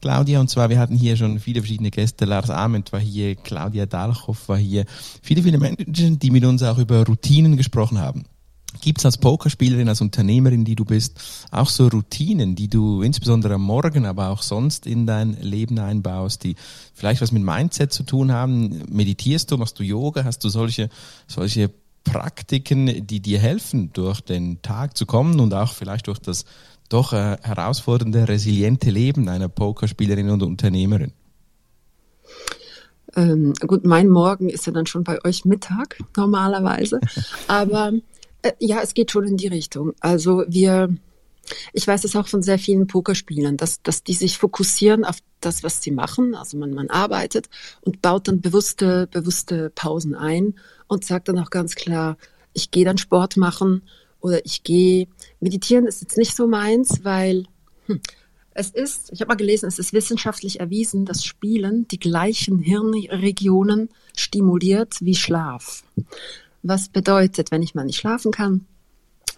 [0.00, 2.26] Claudia, und zwar, wir hatten hier schon viele verschiedene Gäste.
[2.26, 4.84] Lars Ament war hier, Claudia Dalchow war hier.
[5.22, 8.24] Viele, viele Menschen, die mit uns auch über Routinen gesprochen haben.
[8.80, 13.54] Gibt es als Pokerspielerin, als Unternehmerin, die du bist, auch so Routinen, die du insbesondere
[13.54, 16.56] am Morgen, aber auch sonst in dein Leben einbaust, die
[16.94, 18.84] vielleicht was mit Mindset zu tun haben?
[18.90, 20.88] Meditierst du, machst du Yoga, hast du solche,
[21.26, 21.70] solche
[22.04, 26.44] Praktiken, die dir helfen, durch den Tag zu kommen und auch vielleicht durch das
[26.88, 31.12] doch äh, herausfordernde, resiliente Leben einer Pokerspielerin und Unternehmerin?
[33.16, 37.00] Ähm, gut, mein Morgen ist ja dann schon bei euch Mittag normalerweise,
[37.48, 37.92] aber
[38.58, 39.94] ja, es geht schon in die Richtung.
[40.00, 40.94] Also wir,
[41.72, 45.62] ich weiß es auch von sehr vielen Pokerspielern, dass, dass die sich fokussieren auf das,
[45.62, 46.34] was sie machen.
[46.34, 47.48] Also man, man arbeitet
[47.82, 50.54] und baut dann bewusste, bewusste Pausen ein
[50.86, 52.16] und sagt dann auch ganz klar,
[52.52, 53.82] ich gehe dann Sport machen
[54.20, 55.08] oder ich gehe
[55.40, 57.44] meditieren ist jetzt nicht so meins, weil
[57.86, 58.00] hm,
[58.58, 63.90] es ist, ich habe mal gelesen, es ist wissenschaftlich erwiesen, dass Spielen die gleichen Hirnregionen
[64.16, 65.84] stimuliert wie Schlaf.
[66.68, 68.66] Was bedeutet, wenn ich mal nicht schlafen kann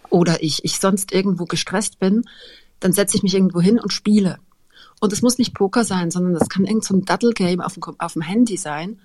[0.09, 2.23] oder ich, ich sonst irgendwo gestresst bin,
[2.79, 4.39] dann setze ich mich irgendwo hin und spiele.
[4.99, 7.83] Und es muss nicht Poker sein, sondern das kann irgend so ein Daddle-Game auf dem,
[7.99, 8.99] auf dem Handy sein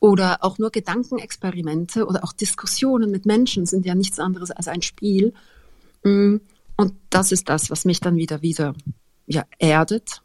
[0.00, 4.82] oder auch nur Gedankenexperimente oder auch Diskussionen mit Menschen sind ja nichts anderes als ein
[4.82, 5.32] Spiel.
[6.02, 6.36] Mm,
[6.76, 8.74] und das ist das, was mich dann wieder wieder
[9.26, 10.22] ja, erdet.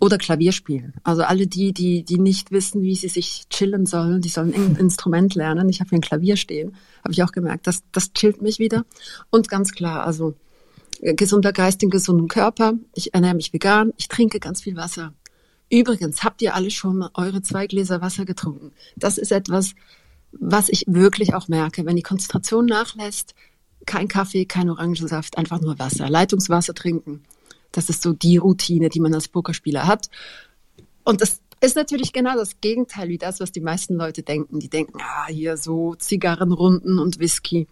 [0.00, 0.94] Oder Klavier spielen.
[1.02, 4.76] Also alle die, die, die nicht wissen, wie sie sich chillen sollen, die sollen ein
[4.80, 5.68] Instrument lernen.
[5.68, 8.84] Ich habe hier ein Klavier stehen, habe ich auch gemerkt, das, das chillt mich wieder.
[9.30, 10.34] Und ganz klar, also
[11.00, 12.74] gesunder Geist in gesundem Körper.
[12.94, 13.92] Ich ernähre mich vegan.
[13.96, 15.12] Ich trinke ganz viel Wasser.
[15.70, 18.72] Übrigens, habt ihr alle schon eure zwei Gläser Wasser getrunken?
[18.96, 19.74] Das ist etwas,
[20.32, 21.84] was ich wirklich auch merke.
[21.86, 23.34] Wenn die Konzentration nachlässt,
[23.86, 26.08] kein Kaffee, kein Orangensaft, einfach nur Wasser.
[26.08, 27.22] Leitungswasser trinken.
[27.74, 30.08] Das ist so die Routine, die man als Pokerspieler hat.
[31.04, 34.60] Und das ist natürlich genau das Gegenteil wie das, was die meisten Leute denken.
[34.60, 37.66] Die denken, ah, hier so Zigarrenrunden und Whisky.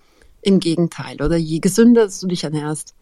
[0.45, 1.23] Im Gegenteil.
[1.23, 2.95] Oder je gesünder du dich ernährst,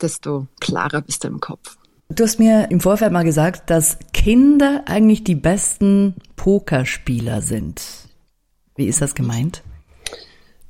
[0.00, 1.76] desto klarer bist du im Kopf.
[2.10, 7.82] Du hast mir im Vorfeld mal gesagt, dass Kinder eigentlich die besten Pokerspieler sind.
[8.76, 9.62] Wie ist das gemeint?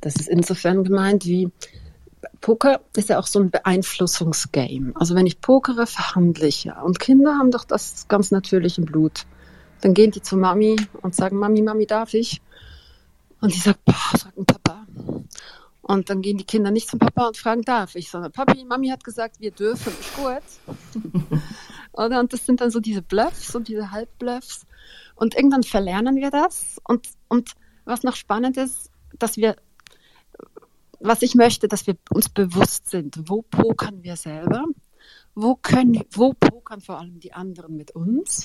[0.01, 1.51] Das ist insofern gemeint, wie
[2.41, 4.93] Poker ist ja auch so ein Beeinflussungsgame.
[4.95, 6.81] Also wenn ich pokere, verhandle ich ja.
[6.83, 9.27] Und Kinder haben doch das ganz natürlich im Blut.
[9.81, 12.43] Dann gehen die zu Mami und sagen, Mami, Mami, darf ich?
[13.41, 14.87] Und die sagt, boah, sag ein Papa.
[15.83, 18.89] Und dann gehen die Kinder nicht zum Papa und fragen, darf ich, sondern Papi, Mami
[18.89, 21.03] hat gesagt, wir dürfen, ist gut.
[21.93, 24.67] und das sind dann so diese Bluffs und diese Halbbluffs.
[25.15, 26.77] Und irgendwann verlernen wir das.
[26.85, 27.53] Und, und
[27.85, 29.57] was noch spannend ist, dass wir,
[31.01, 34.65] was ich möchte, dass wir uns bewusst sind, wo pokern wir selber?
[35.35, 38.45] Wo können, wo pokern vor allem die anderen mit uns?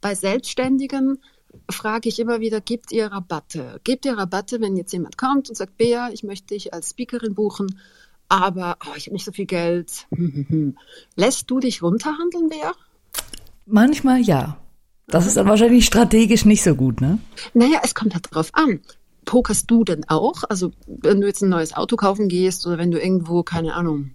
[0.00, 1.18] Bei Selbstständigen
[1.70, 3.80] frage ich immer wieder, gibt ihr Rabatte?
[3.84, 7.34] Gebt ihr Rabatte, wenn jetzt jemand kommt und sagt, Bea, ich möchte dich als Speakerin
[7.34, 7.78] buchen,
[8.28, 10.06] aber oh, ich habe nicht so viel Geld.
[11.16, 12.72] Lässt du dich runterhandeln, Bea?
[13.66, 14.56] Manchmal ja.
[15.08, 17.18] Das ist dann wahrscheinlich strategisch nicht so gut, ne?
[17.52, 18.80] Naja, es kommt halt drauf an.
[19.30, 20.42] Pokerst du denn auch?
[20.48, 24.10] Also, wenn du jetzt ein neues Auto kaufen gehst oder wenn du irgendwo, keine Ahnung,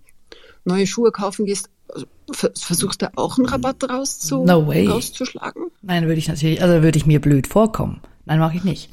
[0.66, 4.90] neue Schuhe kaufen gehst, also, versuchst du auch einen Rabatt draus zu, no way.
[4.90, 5.72] rauszuschlagen?
[5.82, 8.02] Nein, würde ich natürlich, also würde ich mir blöd vorkommen.
[8.26, 8.90] Nein, mache ich nicht.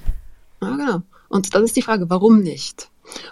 [0.60, 1.02] Ah, genau.
[1.28, 2.88] Und dann ist die Frage, warum nicht?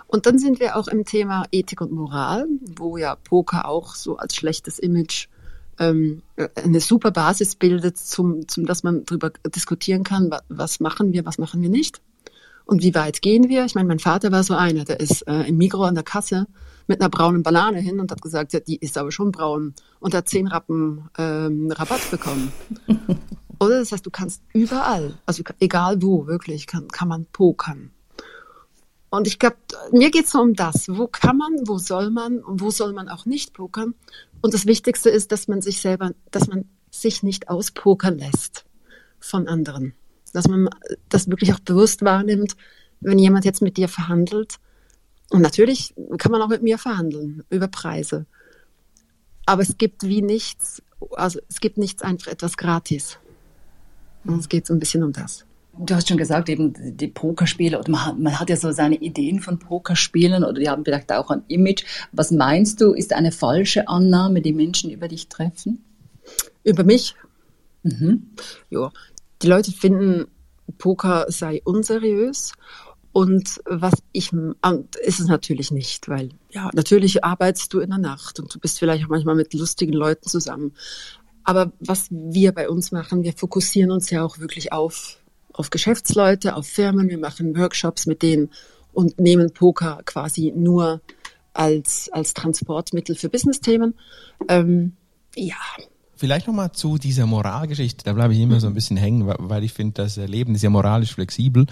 [0.08, 4.16] Und dann sind wir auch im Thema Ethik und Moral, wo ja Poker auch so
[4.16, 5.28] als schlechtes Image
[5.78, 6.22] ähm,
[6.56, 11.38] eine super Basis bildet, zum, zum, dass man darüber diskutieren kann, was machen wir, was
[11.38, 12.00] machen wir nicht.
[12.70, 13.64] Und wie weit gehen wir?
[13.64, 16.46] Ich meine, mein Vater war so einer, der ist äh, im Migro an der Kasse
[16.86, 20.14] mit einer braunen Banane hin und hat gesagt, ja, die ist aber schon braun und
[20.14, 22.52] hat zehn Rappen ähm, Rabatt bekommen.
[23.58, 27.90] Oder das heißt, du kannst überall, also egal wo, wirklich, kann, kann man pokern.
[29.10, 29.56] Und ich glaube,
[29.90, 30.86] mir geht es so um das.
[30.88, 33.94] Wo kann man, wo soll man und wo soll man auch nicht pokern?
[34.42, 38.64] Und das Wichtigste ist, dass man sich selber, dass man sich nicht auspokern lässt
[39.18, 39.94] von anderen.
[40.32, 40.68] Dass man
[41.08, 42.56] das wirklich auch bewusst wahrnimmt,
[43.00, 44.58] wenn jemand jetzt mit dir verhandelt,
[45.30, 48.26] und natürlich kann man auch mit mir verhandeln über Preise.
[49.46, 53.18] Aber es gibt wie nichts, also es gibt nichts einfach etwas gratis.
[54.24, 55.46] Und es geht so ein bisschen um das.
[55.78, 58.96] Du hast schon gesagt, eben die Pokerspiele, oder man hat, man hat ja so seine
[58.96, 61.84] Ideen von Pokerspielen oder die haben vielleicht auch ein Image.
[62.12, 65.82] Was meinst du, ist eine falsche Annahme, die Menschen über dich treffen?
[66.64, 67.14] Über mich?
[67.82, 68.30] Mhm.
[68.68, 68.90] Ja,
[69.42, 70.26] die Leute finden,
[70.78, 72.52] Poker sei unseriös
[73.12, 74.32] und was ich,
[75.02, 78.78] ist es natürlich nicht, weil ja, natürlich arbeitest du in der Nacht und du bist
[78.78, 80.74] vielleicht auch manchmal mit lustigen Leuten zusammen.
[81.42, 85.18] Aber was wir bei uns machen, wir fokussieren uns ja auch wirklich auf,
[85.52, 87.08] auf Geschäftsleute, auf Firmen.
[87.08, 88.50] Wir machen Workshops mit denen
[88.92, 91.00] und nehmen Poker quasi nur
[91.52, 93.94] als, als Transportmittel für Business-Themen.
[94.48, 94.92] Ähm,
[95.34, 95.56] ja,
[96.20, 99.72] Vielleicht nochmal zu dieser Moralgeschichte, da bleibe ich immer so ein bisschen hängen, weil ich
[99.72, 101.64] finde, das Leben ist ja moralisch flexibel.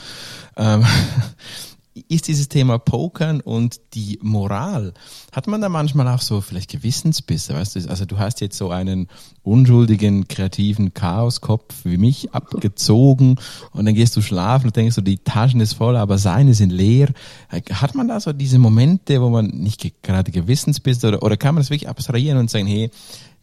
[0.57, 0.87] Ähm,
[2.09, 4.95] ist dieses Thema Pokern und die Moral,
[5.33, 7.91] hat man da manchmal auch so vielleicht Gewissensbisse, weißt du?
[7.91, 9.09] Also du hast jetzt so einen
[9.43, 13.37] unschuldigen, kreativen Chaoskopf wie mich abgezogen
[13.73, 16.71] und dann gehst du schlafen und denkst so, die Taschen ist voll, aber seine sind
[16.71, 17.09] leer.
[17.51, 21.63] Hat man da so diese Momente, wo man nicht gerade Gewissensbisse oder, oder kann man
[21.63, 22.91] das wirklich abstrahieren und sagen, hey,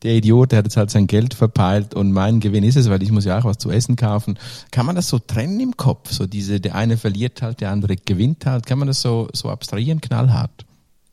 [0.06, 3.02] der Idiot, der hat jetzt halt sein Geld verpeilt und mein Gewinn ist es, weil
[3.02, 4.38] ich muss ja auch was zu essen kaufen.
[4.72, 6.12] Kann man das so trennen im Kopf?
[6.12, 8.66] So diese, der eine verliert halt, der andere gewinnt halt.
[8.66, 10.66] Kann man das so, so abstrahieren, knallhart?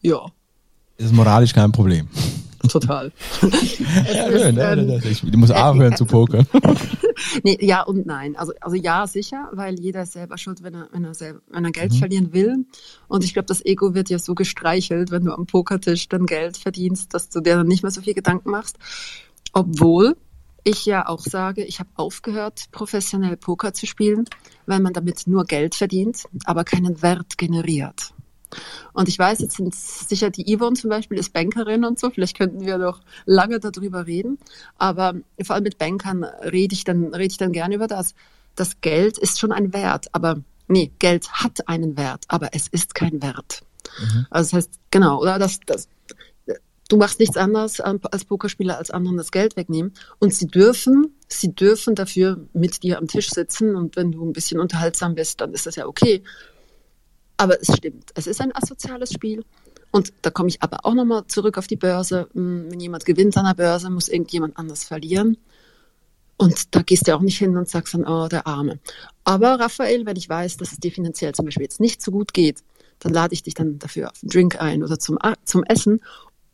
[0.03, 0.21] Ja.
[0.99, 2.09] Das ist moralisch kein Problem.
[2.69, 3.13] total.
[3.43, 6.47] ja, ist, ja, ähm, ich, muss aufhören äh, zu pokern.
[7.45, 8.37] nee, ja und nein.
[8.37, 11.65] Also, also ja, sicher, weil jeder ist selber schuld, wenn er, wenn er, selber, wenn
[11.65, 11.97] er Geld mhm.
[11.97, 12.67] verlieren will.
[13.09, 16.57] Und ich glaube, das Ego wird ja so gestreichelt, wenn du am Pokertisch dann Geld
[16.57, 18.79] verdienst, dass du dir dann nicht mehr so viel Gedanken machst.
[19.53, 20.17] Obwohl
[20.65, 24.27] ich ja auch sage, ich habe aufgehört, professionell Poker zu spielen,
[24.67, 28.15] weil man damit nur Geld verdient, aber keinen Wert generiert.
[28.93, 32.37] Und ich weiß, jetzt sind sicher die Yvonne zum Beispiel ist Bankerin und so, vielleicht
[32.37, 34.39] könnten wir noch lange darüber reden,
[34.79, 38.15] aber vor allem mit Bankern rede ich dann, rede ich dann gerne über das.
[38.55, 42.95] Das Geld ist schon ein Wert, aber nee, Geld hat einen Wert, aber es ist
[42.95, 43.63] kein Wert.
[43.99, 44.27] Mhm.
[44.31, 45.89] Also das heißt, genau, oder das, das,
[46.89, 49.95] du machst nichts anderes als Pokerspieler als anderen das Geld wegnehmen.
[50.19, 54.35] Und sie dürfen, sie dürfen dafür mit dir am Tisch sitzen und wenn du ein
[54.35, 56.23] bisschen unterhaltsam bist, dann ist das ja okay.
[57.37, 59.45] Aber es stimmt, es ist ein asoziales Spiel.
[59.91, 62.29] Und da komme ich aber auch nochmal zurück auf die Börse.
[62.33, 65.37] Hm, wenn jemand gewinnt an der Börse, muss irgendjemand anders verlieren.
[66.39, 68.81] Und da gehst du auch nicht hin und sagst dann, oh, der Arme.
[69.23, 72.33] Aber Raphael, wenn ich weiß, dass es dir finanziell zum Beispiel jetzt nicht so gut
[72.33, 72.65] geht,
[72.99, 76.01] dann lade ich dich dann dafür auf einen Drink ein oder zum, zum Essen.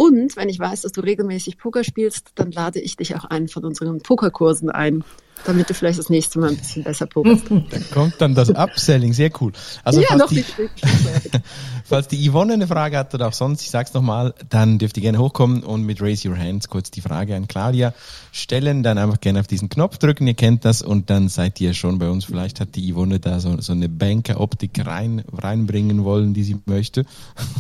[0.01, 3.49] Und wenn ich weiß, dass du regelmäßig Poker spielst, dann lade ich dich auch einen
[3.49, 5.03] von unseren Pokerkursen ein,
[5.45, 7.47] damit du vielleicht das nächste Mal ein bisschen besser pokerst.
[7.71, 9.51] Da kommt dann das Upselling, sehr cool.
[9.83, 10.45] Also ja, falls, die,
[11.85, 15.03] falls die Yvonne eine Frage hat oder auch sonst, ich sag's nochmal, dann dürft ihr
[15.03, 17.93] gerne hochkommen und mit Raise Your Hands kurz die Frage an Claudia
[18.31, 21.75] stellen, dann einfach gerne auf diesen Knopf drücken, ihr kennt das und dann seid ihr
[21.75, 22.25] schon bei uns.
[22.25, 27.05] Vielleicht hat die Yvonne da so, so eine Banker-Optik rein, reinbringen wollen, die sie möchte.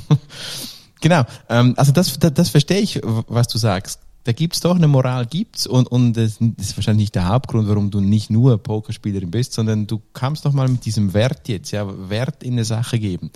[1.00, 4.00] Genau, ähm, also das, das, das verstehe ich, was du sagst.
[4.24, 7.90] Da gibt's doch eine Moral, gibt's und und das ist wahrscheinlich nicht der Hauptgrund, warum
[7.90, 11.86] du nicht nur Pokerspielerin bist, sondern du kamst doch mal mit diesem Wert jetzt, ja,
[12.10, 13.30] Wert in eine Sache geben.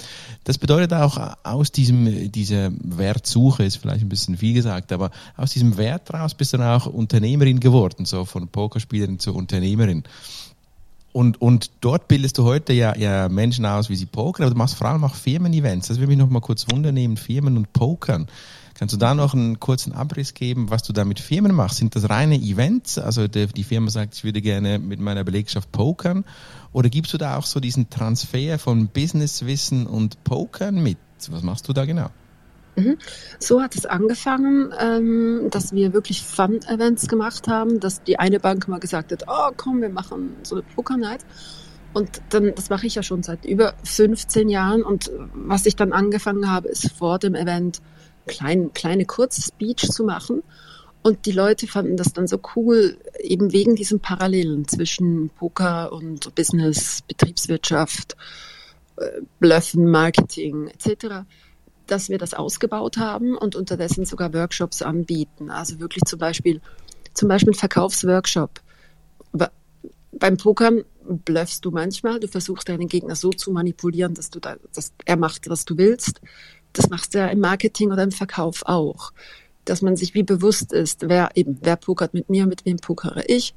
[0.45, 5.53] Das bedeutet auch aus diesem dieser Wertsuche ist vielleicht ein bisschen viel gesagt, aber aus
[5.53, 10.03] diesem Wert raus bist du dann auch Unternehmerin geworden, so von Pokerspielerin zur Unternehmerin.
[11.13, 14.59] Und, und dort bildest du heute ja, ja Menschen aus, wie sie pokern, aber du
[14.59, 15.89] machst vor allem auch Firmen-Events.
[15.89, 18.29] Das würde mich noch mal kurz wundernehmen, Firmen und Pokern.
[18.75, 21.77] Kannst du da noch einen kurzen Abriss geben, was du da mit Firmen machst?
[21.77, 22.99] Sind das reine Events?
[22.99, 26.25] Also die, die Firma sagt, ich würde gerne mit meiner Belegschaft pokern.
[26.73, 30.99] Oder gibst du da auch so diesen Transfer von Businesswissen und Pokern mit?
[31.29, 32.09] Was machst du da genau?
[32.77, 32.97] Mhm.
[33.39, 38.69] So hat es angefangen, ähm, dass wir wirklich Fun-Events gemacht haben, dass die eine Bank
[38.69, 41.21] mal gesagt hat, oh komm, wir machen so eine Poker-Night.
[41.93, 44.83] Und dann, das mache ich ja schon seit über 15 Jahren.
[44.83, 47.83] Und was ich dann angefangen habe, ist vor dem Event
[48.27, 50.43] klein, kleine Kurzspeech zu machen.
[51.03, 56.35] Und die Leute fanden das dann so cool, eben wegen diesen Parallelen zwischen Poker und
[56.35, 58.17] Business, Betriebswirtschaft,
[58.97, 61.27] äh, Bluffen, Marketing etc
[61.93, 65.51] dass wir das ausgebaut haben und unterdessen sogar Workshops anbieten.
[65.51, 66.63] Also wirklich zum Beispiel,
[67.13, 68.61] zum Beispiel Verkaufsworkshop.
[70.13, 74.57] Beim Pokern bluffst du manchmal, du versuchst deinen Gegner so zu manipulieren, dass du da,
[74.73, 76.23] dass er macht, was du willst.
[76.73, 79.13] Das machst du ja im Marketing oder im Verkauf auch.
[79.67, 83.25] Dass man sich wie bewusst ist, wer eben, wer pokert mit mir, mit wem pokere
[83.27, 83.55] ich.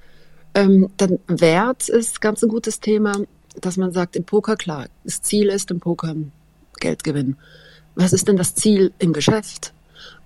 [0.54, 3.14] Ähm, dann Wert ist ganz ein gutes Thema,
[3.62, 6.34] dass man sagt, im Poker klar, das Ziel ist im Pokern
[6.82, 7.38] Geld gewinnen
[7.96, 9.74] was ist denn das Ziel im Geschäft?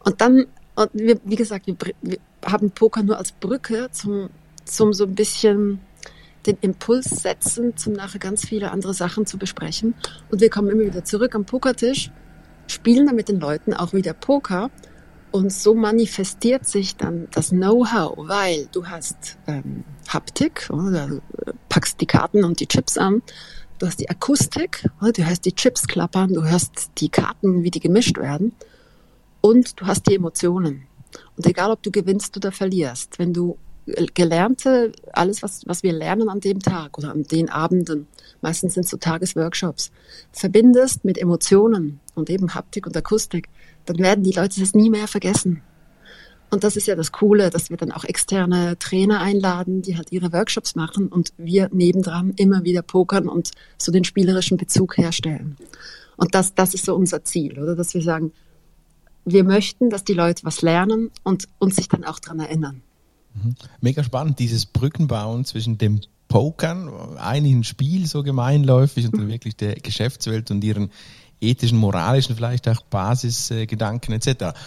[0.03, 4.29] Und dann, und wir, wie gesagt, wir, wir haben Poker nur als Brücke zum,
[4.65, 5.79] zum so ein bisschen
[6.45, 9.93] den Impuls setzen, zum nachher ganz viele andere Sachen zu besprechen.
[10.32, 12.12] Und wir kommen immer wieder zurück am Pokertisch,
[12.67, 14.71] spielen dann mit den Leuten auch wieder Poker.
[15.32, 21.21] Und so manifestiert sich dann das Know-how, weil du hast ähm, Haptik, oder, du
[21.67, 23.21] packst die Karten und die Chips an
[23.80, 27.80] Du hast die Akustik, du hörst die Chips klappern, du hörst die Karten, wie die
[27.80, 28.52] gemischt werden
[29.39, 30.84] und du hast die Emotionen.
[31.38, 33.58] Und egal, ob du gewinnst oder verlierst, wenn du
[34.13, 38.08] gelernte, alles, was, was wir lernen an dem Tag oder an den Abenden,
[38.42, 39.92] meistens sind es so Tagesworkshops,
[40.34, 43.48] verbindest mit Emotionen und eben Haptik und Akustik,
[43.86, 45.62] dann werden die Leute das nie mehr vergessen.
[46.49, 50.12] Und das ist ja das Coole, dass wir dann auch externe Trainer einladen, die halt
[50.12, 55.58] ihre Workshops machen und wir nebendran immer wieder pokern und so den spielerischen Bezug herstellen.
[56.17, 57.75] Und das, das ist so unser Ziel, oder?
[57.75, 58.31] Dass wir sagen,
[59.25, 62.81] wir möchten, dass die Leute was lernen und uns sich dann auch dran erinnern.
[63.35, 63.56] Mhm.
[63.81, 69.31] Mega spannend, dieses Brückenbauen zwischen dem Pokern, eigentlich ein Spiel so gemeinläufig und dann mhm.
[69.31, 70.91] wirklich der Geschäftswelt und ihren
[71.42, 74.58] ethischen, moralischen vielleicht auch Basisgedanken etc.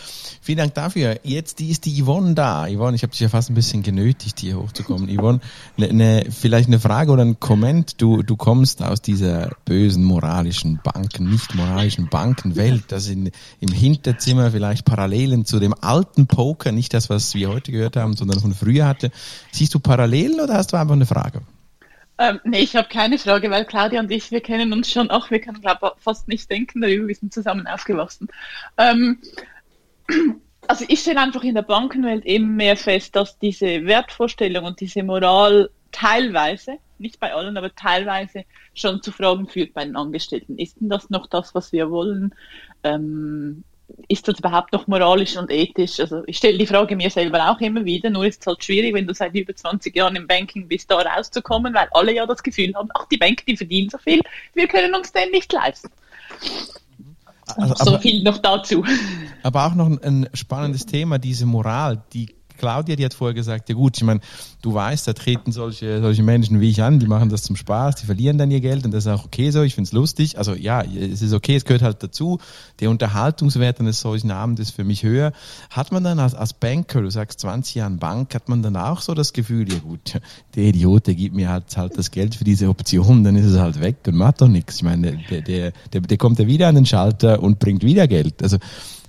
[0.41, 1.20] Vielen Dank dafür.
[1.23, 2.66] Jetzt ist die Yvonne da.
[2.68, 5.09] Yvonne, ich habe dich ja fast ein bisschen genötigt, hier hochzukommen.
[5.09, 5.41] Yvonne,
[5.77, 8.01] ne, ne, vielleicht eine Frage oder ein Komment.
[8.01, 12.85] Du, du kommst aus dieser bösen moralischen Banken, nicht moralischen Bankenwelt.
[12.89, 17.73] Das in, im Hinterzimmer vielleicht Parallelen zu dem alten Poker, nicht das, was wir heute
[17.73, 19.11] gehört haben, sondern von früher hatte.
[19.53, 21.43] Siehst du Parallelen oder hast du einfach eine Frage?
[22.23, 25.33] Ähm, nee, ich habe keine Frage, weil Claudia und ich, wir kennen uns schon auch,
[25.33, 28.29] wir können glaube fast nicht denken darüber, wir sind zusammen aufgewachsen.
[28.79, 29.18] Ähm,
[30.68, 35.03] also ich stelle einfach in der Bankenwelt eben mehr fest, dass diese Wertvorstellung und diese
[35.03, 40.59] Moral teilweise, nicht bei allen, aber teilweise schon zu Fragen führt bei den Angestellten.
[40.59, 42.37] Ist denn das noch das, was wir wollen?
[42.85, 43.64] Ähm,
[44.09, 46.01] ist das überhaupt noch moralisch und ethisch?
[46.01, 48.95] Also ich stelle die Frage mir selber auch immer wieder, nur ist es halt schwierig,
[48.95, 52.43] wenn du seit über 20 Jahren im Banking bist, da rauszukommen, weil alle ja das
[52.43, 54.20] Gefühl haben, ach, die Bank, die verdienen so viel,
[54.55, 55.90] wir können uns den nicht leisten.
[57.57, 58.84] Also, so aber, viel noch dazu.
[59.43, 63.69] Aber auch noch ein, ein spannendes Thema, diese Moral, die Claudia, die hat vorher gesagt,
[63.69, 64.21] ja gut, ich meine,
[64.63, 67.97] du weißt, da treten solche, solche Menschen wie ich an, die machen das zum Spaß,
[67.97, 70.39] die verlieren dann ihr Geld und das ist auch okay so, ich finde es lustig.
[70.39, 72.39] Also ja, es ist okay, es gehört halt dazu.
[72.79, 75.33] Der Unterhaltungswert eines solchen Abends ist für mich höher.
[75.71, 79.01] Hat man dann als, als Banker, du sagst 20 Jahre Bank, hat man dann auch
[79.01, 80.21] so das Gefühl, ja gut,
[80.55, 83.59] der Idiot, der gibt mir halt, halt das Geld für diese Option, dann ist es
[83.59, 84.77] halt weg und macht doch nichts.
[84.77, 88.07] Ich meine, der, der, der, der kommt ja wieder an den Schalter und bringt wieder
[88.07, 88.41] Geld.
[88.41, 88.59] Also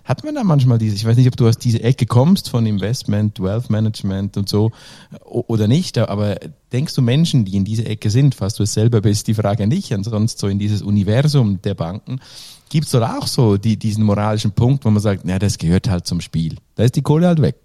[0.04, 2.66] hat man da manchmal diese, ich weiß nicht, ob du aus dieser Ecke kommst von
[2.66, 4.72] Investment, Wealth Management und so
[5.22, 6.36] oder nicht, aber
[6.72, 9.64] denkst du Menschen, die in dieser Ecke sind, falls du es selber bist, die Frage
[9.64, 12.20] an dich, ansonsten so in dieses Universum der Banken,
[12.70, 15.90] gibt es dort auch so die, diesen moralischen Punkt, wo man sagt, na, das gehört
[15.90, 16.58] halt zum Spiel.
[16.76, 17.56] Da ist die Kohle halt weg.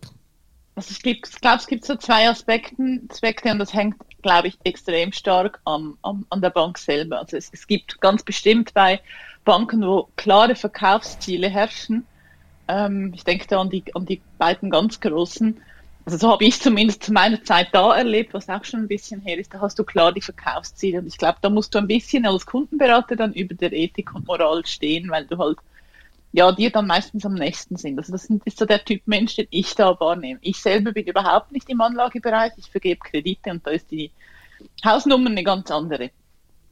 [0.77, 1.01] Also ich
[1.41, 5.95] glaube, es gibt so zwei Aspekte, Aspekte und das hängt, glaube ich, extrem stark an,
[6.03, 7.19] an, an der Bank selber.
[7.19, 9.01] Also es, es gibt ganz bestimmt bei
[9.45, 12.07] Banken, wo klare Verkaufsziele herrschen,
[12.69, 15.61] ähm, ich denke da an die, an die beiden ganz großen.
[16.05, 19.21] Also so habe ich zumindest zu meiner Zeit da erlebt, was auch schon ein bisschen
[19.21, 19.53] her ist.
[19.53, 21.01] Da hast du klar die Verkaufsziele.
[21.01, 24.27] Und ich glaube, da musst du ein bisschen als Kundenberater dann über der Ethik und
[24.27, 25.59] Moral stehen, weil du halt
[26.33, 27.99] ja, dir dann meistens am nächsten sind.
[27.99, 30.39] Also das ist so der Typ Mensch, den ich da wahrnehme.
[30.43, 34.11] Ich selber bin überhaupt nicht im Anlagebereich, ich vergebe Kredite und da ist die
[34.85, 36.11] Hausnummer eine ganz andere.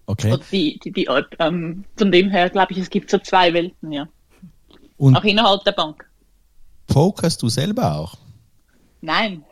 [0.07, 0.33] Okay.
[0.33, 3.93] Und die, die, die, ähm, von dem her glaube ich, es gibt so zwei Welten,
[3.93, 4.09] ja.
[4.97, 6.09] Und auch innerhalb der Bank.
[6.87, 8.15] Pokerst du selber auch?
[9.01, 9.45] Nein.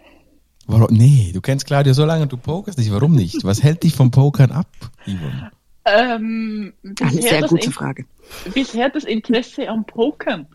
[0.67, 0.89] Warum?
[0.91, 2.91] Nee, du kennst Claudia so lange und du pokerst nicht.
[2.91, 3.45] Warum nicht?
[3.45, 4.69] Was hält dich vom Pokern ab,
[5.05, 5.51] Yvonne?
[5.85, 8.07] Ähm, Eine sehr gute Frage.
[8.55, 10.47] Bisher das Interesse am Pokern.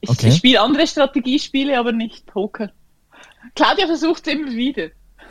[0.00, 0.28] Ich, okay.
[0.28, 2.72] ich spiele andere Strategiespiele, aber nicht Poker.
[3.54, 4.88] Claudia versucht es immer wieder.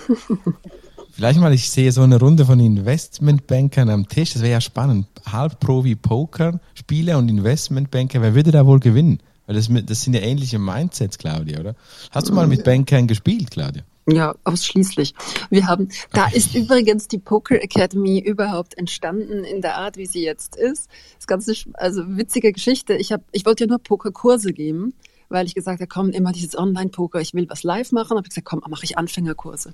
[1.15, 4.33] Vielleicht mal, ich sehe so eine Runde von Investmentbankern am Tisch.
[4.33, 5.07] Das wäre ja spannend.
[5.25, 8.21] Halbprofi Poker, Spieler und Investmentbanker.
[8.21, 9.21] Wer würde da wohl gewinnen?
[9.47, 11.75] Weil das, das sind ja ähnliche Mindsets, Claudia, oder?
[12.11, 13.83] Hast du mal mit Bankern gespielt, Claudia?
[14.07, 15.13] Ja, ausschließlich.
[15.49, 20.21] Wir haben, da ist übrigens die Poker Academy überhaupt entstanden in der Art, wie sie
[20.21, 20.89] jetzt ist.
[21.15, 22.93] Das ganze, also witzige Geschichte.
[22.95, 24.93] Ich habe, ich wollte ja nur Pokerkurse geben,
[25.29, 28.17] weil ich gesagt habe, komm, immer dieses Online-Poker, ich will was live machen.
[28.17, 29.73] Habe ich gesagt, komm, mache ich Anfängerkurse.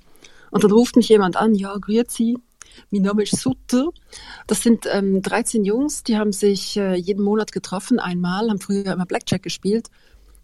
[0.51, 2.37] Und dann ruft mich jemand an, ja, grüezi,
[2.89, 3.89] mein Name ist Sutter.
[4.47, 8.93] Das sind ähm, 13 Jungs, die haben sich äh, jeden Monat getroffen, einmal, haben früher
[8.93, 9.89] immer Blackjack gespielt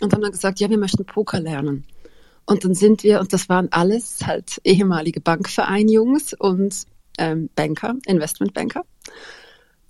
[0.01, 1.86] und haben dann gesagt, ja, wir möchten Poker lernen.
[2.45, 6.86] Und dann sind wir, und das waren alles halt ehemalige Bankverein-Jungs und
[7.18, 8.86] ähm, Banker, Investmentbanker.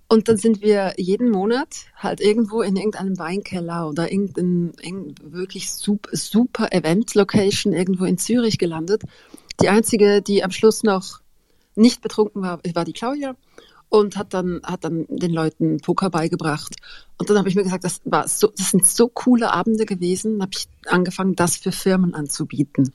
[0.09, 5.69] Und dann sind wir jeden Monat halt irgendwo in irgendeinem Weinkeller oder irgendein, irgendein wirklich
[5.69, 9.03] super, super Event-Location irgendwo in Zürich gelandet
[9.61, 11.21] die einzige, die am Schluss noch
[11.75, 13.35] nicht betrunken war, war die Claudia
[13.89, 16.75] und hat dann, hat dann den Leuten Poker beigebracht.
[17.17, 20.41] Und dann habe ich mir gesagt, das, war so, das sind so coole Abende gewesen,
[20.41, 22.93] habe ich angefangen, das für Firmen anzubieten.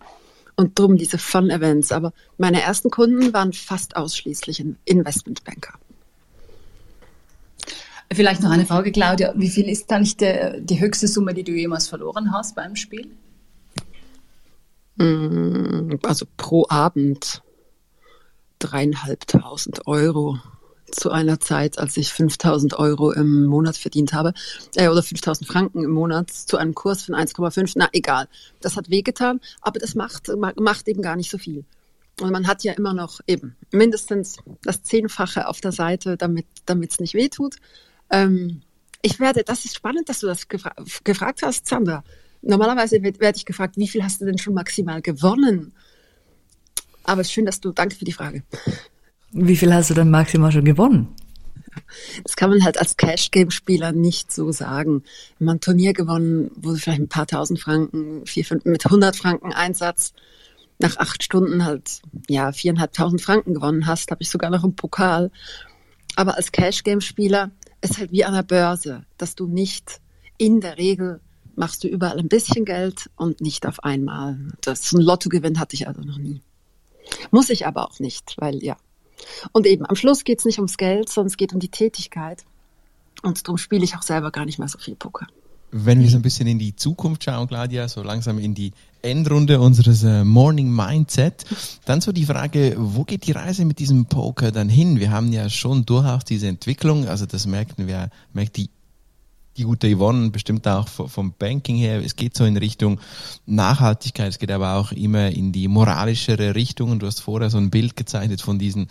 [0.54, 1.92] Und drum diese Fun-Events.
[1.92, 5.74] Aber meine ersten Kunden waren fast ausschließlich Investmentbanker.
[8.12, 9.32] Vielleicht noch eine Frage, Claudia.
[9.34, 13.10] Wie viel ist eigentlich der, die höchste Summe, die du jemals verloren hast beim Spiel?
[15.02, 17.42] Mm, also pro Abend
[18.60, 20.38] dreieinhalbtausend Euro
[20.92, 24.32] zu einer Zeit, als ich 5000 Euro im Monat verdient habe,
[24.76, 27.72] äh, oder 5000 Franken im Monat zu einem Kurs von 1,5.
[27.76, 28.28] Na, egal.
[28.60, 30.30] Das hat wehgetan, aber das macht,
[30.60, 31.64] macht eben gar nicht so viel.
[32.20, 36.46] Und man hat ja immer noch eben mindestens das Zehnfache auf der Seite, damit
[36.92, 37.56] es nicht wehtut.
[38.10, 38.62] Ähm,
[39.00, 42.04] ich werde, das ist spannend, dass du das gefra gefragt hast, Sandra.
[42.42, 45.72] Normalerweise werde ich gefragt, wie viel hast du denn schon maximal gewonnen?
[47.04, 48.42] Aber es ist schön, dass du, danke für die Frage.
[49.32, 51.08] Wie viel hast du denn maximal schon gewonnen?
[52.24, 55.04] Das kann man halt als Cash-Game-Spieler nicht so sagen.
[55.38, 58.84] Wenn man ein Turnier gewonnen, wo du vielleicht ein paar tausend Franken, vier, fünf, mit
[58.84, 60.12] 100 Franken Einsatz
[60.78, 65.30] nach acht Stunden halt, ja, viereinhalbtausend Franken gewonnen hast, habe ich sogar noch einen Pokal.
[66.16, 70.00] Aber als Cash-Game-Spieler ist halt wie an der Börse, dass du nicht
[70.38, 71.20] in der Regel
[71.56, 74.38] machst du überall ein bisschen Geld und nicht auf einmal.
[74.62, 76.42] Das ein Lottogewinn hatte ich also noch nie.
[77.30, 78.76] Muss ich aber auch nicht, weil ja.
[79.52, 82.44] Und eben am Schluss geht es nicht ums Geld, sondern es geht um die Tätigkeit.
[83.22, 85.26] Und darum spiele ich auch selber gar nicht mehr so viel Poker.
[85.70, 89.58] Wenn wir so ein bisschen in die Zukunft schauen, Claudia, so langsam in die Endrunde
[89.58, 91.46] unseres äh, Morning Mindset,
[91.86, 95.00] dann so die Frage, wo geht die Reise mit diesem Poker dann hin?
[95.00, 98.68] Wir haben ja schon durchaus diese Entwicklung, also das merken wir, merkt die
[99.56, 102.02] die gute Yvonne bestimmt auch vom Banking her.
[102.04, 103.00] Es geht so in Richtung
[103.46, 104.28] Nachhaltigkeit.
[104.28, 106.90] Es geht aber auch immer in die moralischere Richtung.
[106.90, 108.88] Und du hast vorher so ein Bild gezeichnet von diesen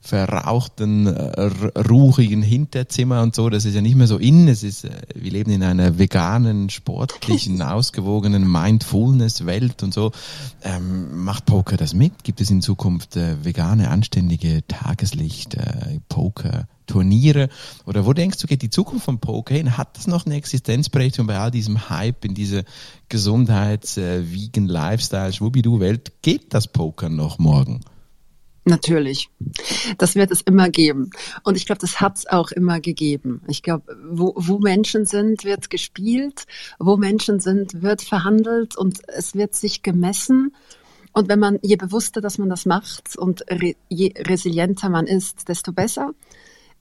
[0.00, 1.50] verrauchten, äh,
[1.88, 3.48] ruhigen Hinterzimmer und so.
[3.48, 4.48] Das ist ja nicht mehr so in.
[4.48, 10.10] Es ist, äh, wir leben in einer veganen, sportlichen, ausgewogenen Mindfulness-Welt und so.
[10.62, 12.24] Ähm, macht Poker das mit?
[12.24, 16.66] Gibt es in Zukunft äh, vegane, anständige Tageslicht, äh, Poker?
[16.86, 17.48] Turniere?
[17.86, 19.76] Oder wo denkst du, geht die Zukunft von Poker hin?
[19.76, 22.64] Hat das noch eine Existenzberechtigung bei all diesem Hype in diese
[23.08, 24.22] Gesundheits-, äh,
[24.54, 26.12] Lifestyle, Schwubidu-Welt?
[26.22, 27.80] Geht das Poker noch morgen?
[28.64, 29.28] Natürlich.
[29.98, 31.10] Das wird es immer geben.
[31.42, 33.42] Und ich glaube, das hat es auch immer gegeben.
[33.48, 36.44] Ich glaube, wo, wo Menschen sind, wird gespielt.
[36.78, 40.54] Wo Menschen sind, wird verhandelt und es wird sich gemessen.
[41.12, 45.48] Und wenn man, je bewusster, dass man das macht und re, je resilienter man ist,
[45.48, 46.12] desto besser.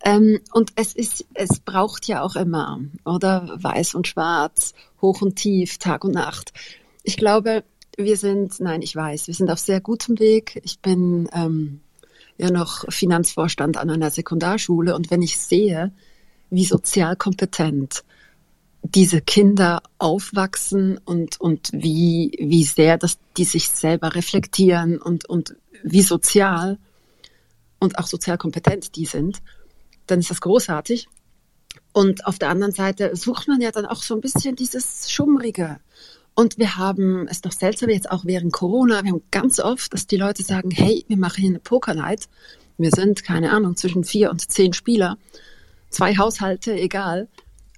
[0.03, 3.57] Ähm, und es ist, es braucht ja auch immer, oder?
[3.61, 6.53] Weiß und schwarz, hoch und tief, Tag und Nacht.
[7.03, 7.63] Ich glaube,
[7.97, 10.59] wir sind, nein, ich weiß, wir sind auf sehr gutem Weg.
[10.63, 11.81] Ich bin ähm,
[12.37, 15.91] ja noch Finanzvorstand an einer Sekundarschule und wenn ich sehe,
[16.49, 18.03] wie sozial kompetent
[18.83, 25.55] diese Kinder aufwachsen und, und wie, wie sehr dass die sich selber reflektieren und, und
[25.83, 26.79] wie sozial
[27.79, 29.41] und auch sozial kompetent die sind,
[30.07, 31.07] dann ist das großartig.
[31.93, 35.79] Und auf der anderen Seite sucht man ja dann auch so ein bisschen dieses Schummrige.
[36.33, 40.07] Und wir haben es doch seltsam jetzt auch während Corona, wir haben ganz oft, dass
[40.07, 42.29] die Leute sagen, hey, wir machen hier eine Poker Night.
[42.77, 45.17] Wir sind, keine Ahnung, zwischen vier und zehn Spieler,
[45.89, 47.27] zwei Haushalte, egal.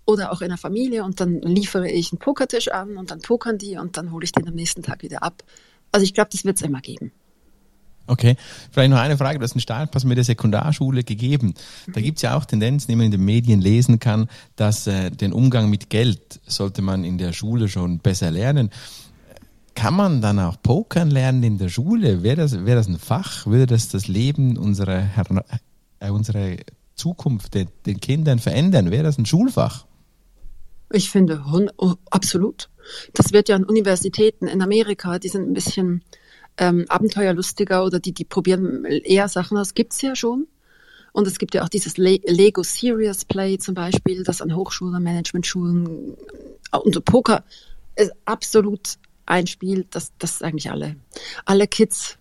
[0.06, 3.58] Oder auch in der Familie und dann liefere ich einen Pokertisch an und dann pokern
[3.58, 5.44] die und dann hole ich den am nächsten Tag wieder ab.
[5.94, 7.14] Also ich glaube, das wird es immer geben.
[8.06, 8.36] Okay,
[8.72, 9.40] vielleicht noch eine Frage.
[9.40, 11.54] Du hast einen Startpass mit der Sekundarschule gegeben.
[11.94, 14.28] Da gibt es ja auch Tendenzen, die man in den Medien lesen kann,
[14.58, 18.72] dass äh, den Umgang mit Geld sollte man in der Schule schon besser lernen.
[19.76, 22.24] Kann man dann auch Pokern lernen in der Schule?
[22.24, 23.48] Wäre das, wäre das ein Fach?
[23.48, 25.08] Würde das das Leben unserer,
[26.00, 26.58] äh, unserer
[26.96, 28.92] Zukunft, den, den Kindern verändern?
[28.92, 29.86] Wäre das ein Schulfach?
[30.92, 31.44] Ich finde,
[31.78, 32.70] oh, absolut.
[33.14, 36.04] Das wird ja an Universitäten in Amerika, die sind ein bisschen
[36.58, 40.48] ähm, abenteuerlustiger oder die, die probieren eher Sachen aus, gibt's ja schon.
[41.12, 45.02] Und es gibt ja auch dieses Le Lego Serious Play zum Beispiel, das an Hochschulen,
[45.04, 46.18] Managementschulen
[46.72, 47.44] äh, und Poker
[47.96, 50.96] ist absolut ein Spiel, das, das eigentlich alle,
[51.46, 52.18] alle Kids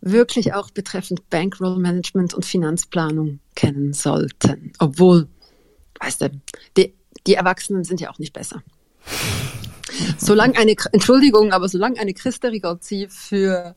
[0.00, 4.72] wirklich auch betreffend Bankroll Management und Finanzplanung kennen sollten.
[4.78, 5.26] Obwohl,
[6.00, 6.30] weißt du,
[6.76, 6.94] die,
[7.26, 8.62] die Erwachsenen sind ja auch nicht besser.
[10.18, 12.14] Solange eine, Entschuldigung, aber solange eine
[12.44, 13.74] Rigozzi für,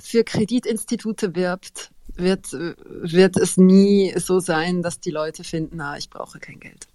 [0.00, 6.10] für Kreditinstitute wirbt, wird, wird es nie so sein, dass die Leute finden, na, ich
[6.10, 6.86] brauche kein Geld.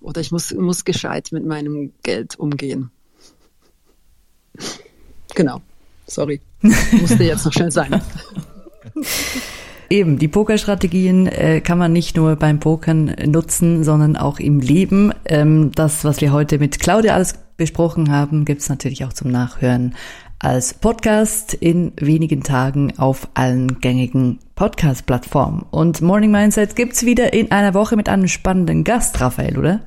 [0.00, 2.90] Oder ich muss, muss gescheit mit meinem Geld umgehen.
[5.34, 5.60] Genau.
[6.06, 6.40] Sorry.
[6.62, 8.02] Musste jetzt noch schnell sein.
[9.90, 15.12] Eben, die Pokerstrategien äh, kann man nicht nur beim Pokern nutzen, sondern auch im Leben.
[15.26, 19.94] Ähm, das, was wir heute mit Claudia alles besprochen haben, gibt's natürlich auch zum Nachhören
[20.38, 25.64] als Podcast in wenigen Tagen auf allen gängigen Podcast-Plattformen.
[25.70, 29.80] Und Morning Mindset gibt's wieder in einer Woche mit einem spannenden Gast, Raphael, oder?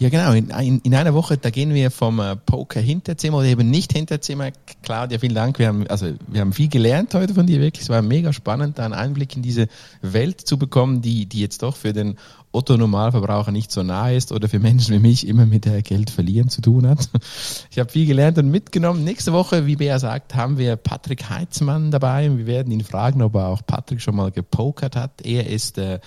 [0.00, 0.32] Ja, genau.
[0.32, 4.50] In, in, in, einer Woche, da gehen wir vom äh, Poker-Hinterzimmer oder eben nicht Hinterzimmer.
[4.80, 5.58] Claudia, vielen Dank.
[5.58, 7.82] Wir haben, also, wir haben viel gelernt heute von dir, wirklich.
[7.82, 9.68] Es war mega spannend, da einen Einblick in diese
[10.00, 12.16] Welt zu bekommen, die, die jetzt doch für den
[12.50, 16.48] Otto-Normalverbraucher nicht so nah ist oder für Menschen wie mich immer mit der Geld verlieren
[16.48, 17.10] zu tun hat.
[17.70, 19.04] Ich habe viel gelernt und mitgenommen.
[19.04, 22.36] Nächste Woche, wie Bea sagt, haben wir Patrick Heitzmann dabei.
[22.36, 25.24] Wir werden ihn fragen, ob er auch Patrick schon mal gepokert hat.
[25.24, 26.00] Er ist äh,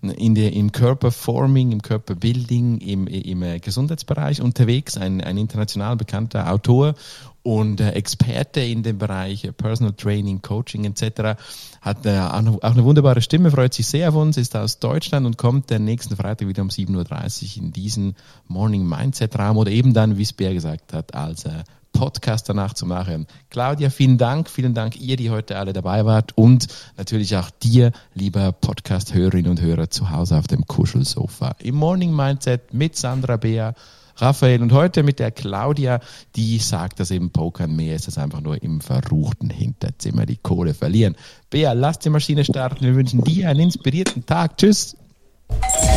[0.00, 6.52] in der, im Körperforming, im Körperbuilding, im, im äh, Gesundheitsbereich unterwegs, ein, ein international bekannter
[6.52, 6.94] Autor
[7.42, 11.40] und äh, Experte in dem Bereich äh, Personal Training, Coaching etc.
[11.80, 14.78] Hat äh, auch, eine, auch eine wunderbare Stimme, freut sich sehr auf uns, ist aus
[14.78, 18.14] Deutschland und kommt den nächsten Freitag wieder um 7.30 Uhr in diesen
[18.46, 21.64] Morning Mindset Raum oder eben dann, wie es Bär gesagt hat, als äh,
[21.98, 23.26] Podcast danach zu machen.
[23.50, 24.48] Claudia, vielen Dank.
[24.48, 29.60] Vielen Dank ihr, die heute alle dabei wart und natürlich auch dir, lieber Podcast-Hörerinnen und
[29.60, 31.56] Hörer zu Hause auf dem Kuschelsofa.
[31.58, 33.74] Im Morning Mindset mit Sandra Bea.
[34.14, 35.98] Raphael und heute mit der Claudia,
[36.36, 40.74] die sagt, dass eben Pokern mehr ist als einfach nur im verruchten Hinterzimmer die Kohle
[40.74, 41.16] verlieren.
[41.50, 42.84] Bea, lass die Maschine starten.
[42.84, 44.56] Wir wünschen dir einen inspirierten Tag.
[44.56, 44.96] Tschüss.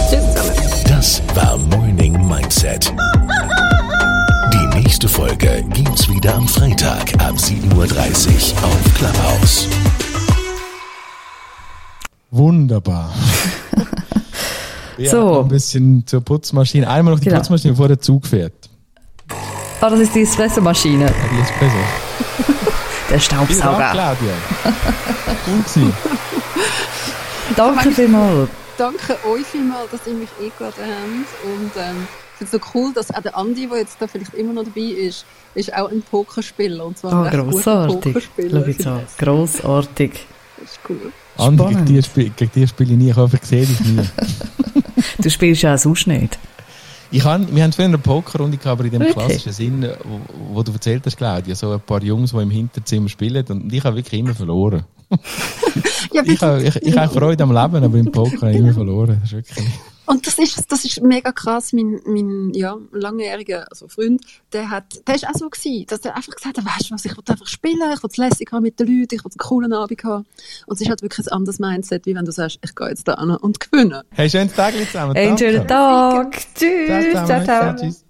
[0.09, 0.61] Tschüss zusammen.
[0.87, 2.91] Das war Morning Mindset.
[4.91, 9.67] Die nächste Folge gibt's wieder am Freitag ab 7.30 Uhr auf Clubhouse.
[12.29, 13.13] Wunderbar.
[14.97, 15.39] Ja, So.
[15.43, 16.89] Ein bisschen zur Putzmaschine.
[16.89, 17.37] Einmal noch die Genau.
[17.37, 18.53] Putzmaschine, bevor der Zug fährt.
[19.79, 21.77] Ah, das ist die Espressomaschine, Ja, die Espresso.
[23.09, 23.91] der Staubsauger.
[23.93, 24.33] Claudia.
[25.45, 25.93] Gut gewesen.
[27.55, 28.49] Danke vielmals.
[28.77, 31.45] Danke euch vielmals, dass ihr mich eingeladen habt.
[31.45, 32.07] Und ähm,
[32.47, 34.81] finde es so cool, dass auch der Andi, der jetzt da vielleicht immer noch dabei
[34.81, 35.25] ist,
[35.55, 36.85] ist auch ein Pokerspieler.
[36.85, 38.01] Und zwar Oh, ein grossartig.
[38.01, 38.61] Pokerspieler.
[38.61, 38.99] Schau jetzt an.
[39.17, 40.25] Grossartig.
[40.59, 41.11] Das ist cool.
[41.37, 41.89] Andi, gegen Spannend.
[41.89, 43.09] die, Spiel, gegen die spiele ich nie.
[43.09, 43.99] Ich hoffe, ich sehe dich nie.
[45.19, 46.37] Du spielst ja auch sonst nicht.
[47.13, 49.17] Ich han, wir haben früher eine Pokerrunde gehabt, aber in dem Wirklich?
[49.17, 53.09] klassischen Sinn, wo, wo du erzählt hast, Claudia, so ein paar Jungs, die im Hinterzimmer
[53.09, 54.85] spielen und ich habe wirklich immer verloren.
[56.13, 58.73] Ja, Ich habe ich, ich habe Freude am Leben, aber im Poker habe ich immer
[58.73, 59.17] verloren.
[59.21, 59.65] Das ist wirklich...
[60.11, 61.71] Und das ist, das ist mega krass.
[61.71, 66.17] Mein, mein ja, langjähriger also Freund, der, hat, der ist auch so gewesen, dass er
[66.17, 68.63] einfach gesagt hat, weißt du was, ich will einfach spielen, ich will es lässig haben
[68.63, 70.25] mit den Leuten, ich will einen coolen Abend haben.
[70.65, 73.07] Und es ist halt wirklich ein anderes Mindset, wie wenn du sagst, ich gehe jetzt
[73.07, 74.03] da hin und gewinne.
[74.11, 75.15] Hey, schönen Tag zusammen.
[75.15, 76.37] Einen schönen Tag.
[76.55, 77.11] Tschüss.
[77.13, 77.75] Ciao, Ciao, ciao.
[77.77, 78.03] Tschüss.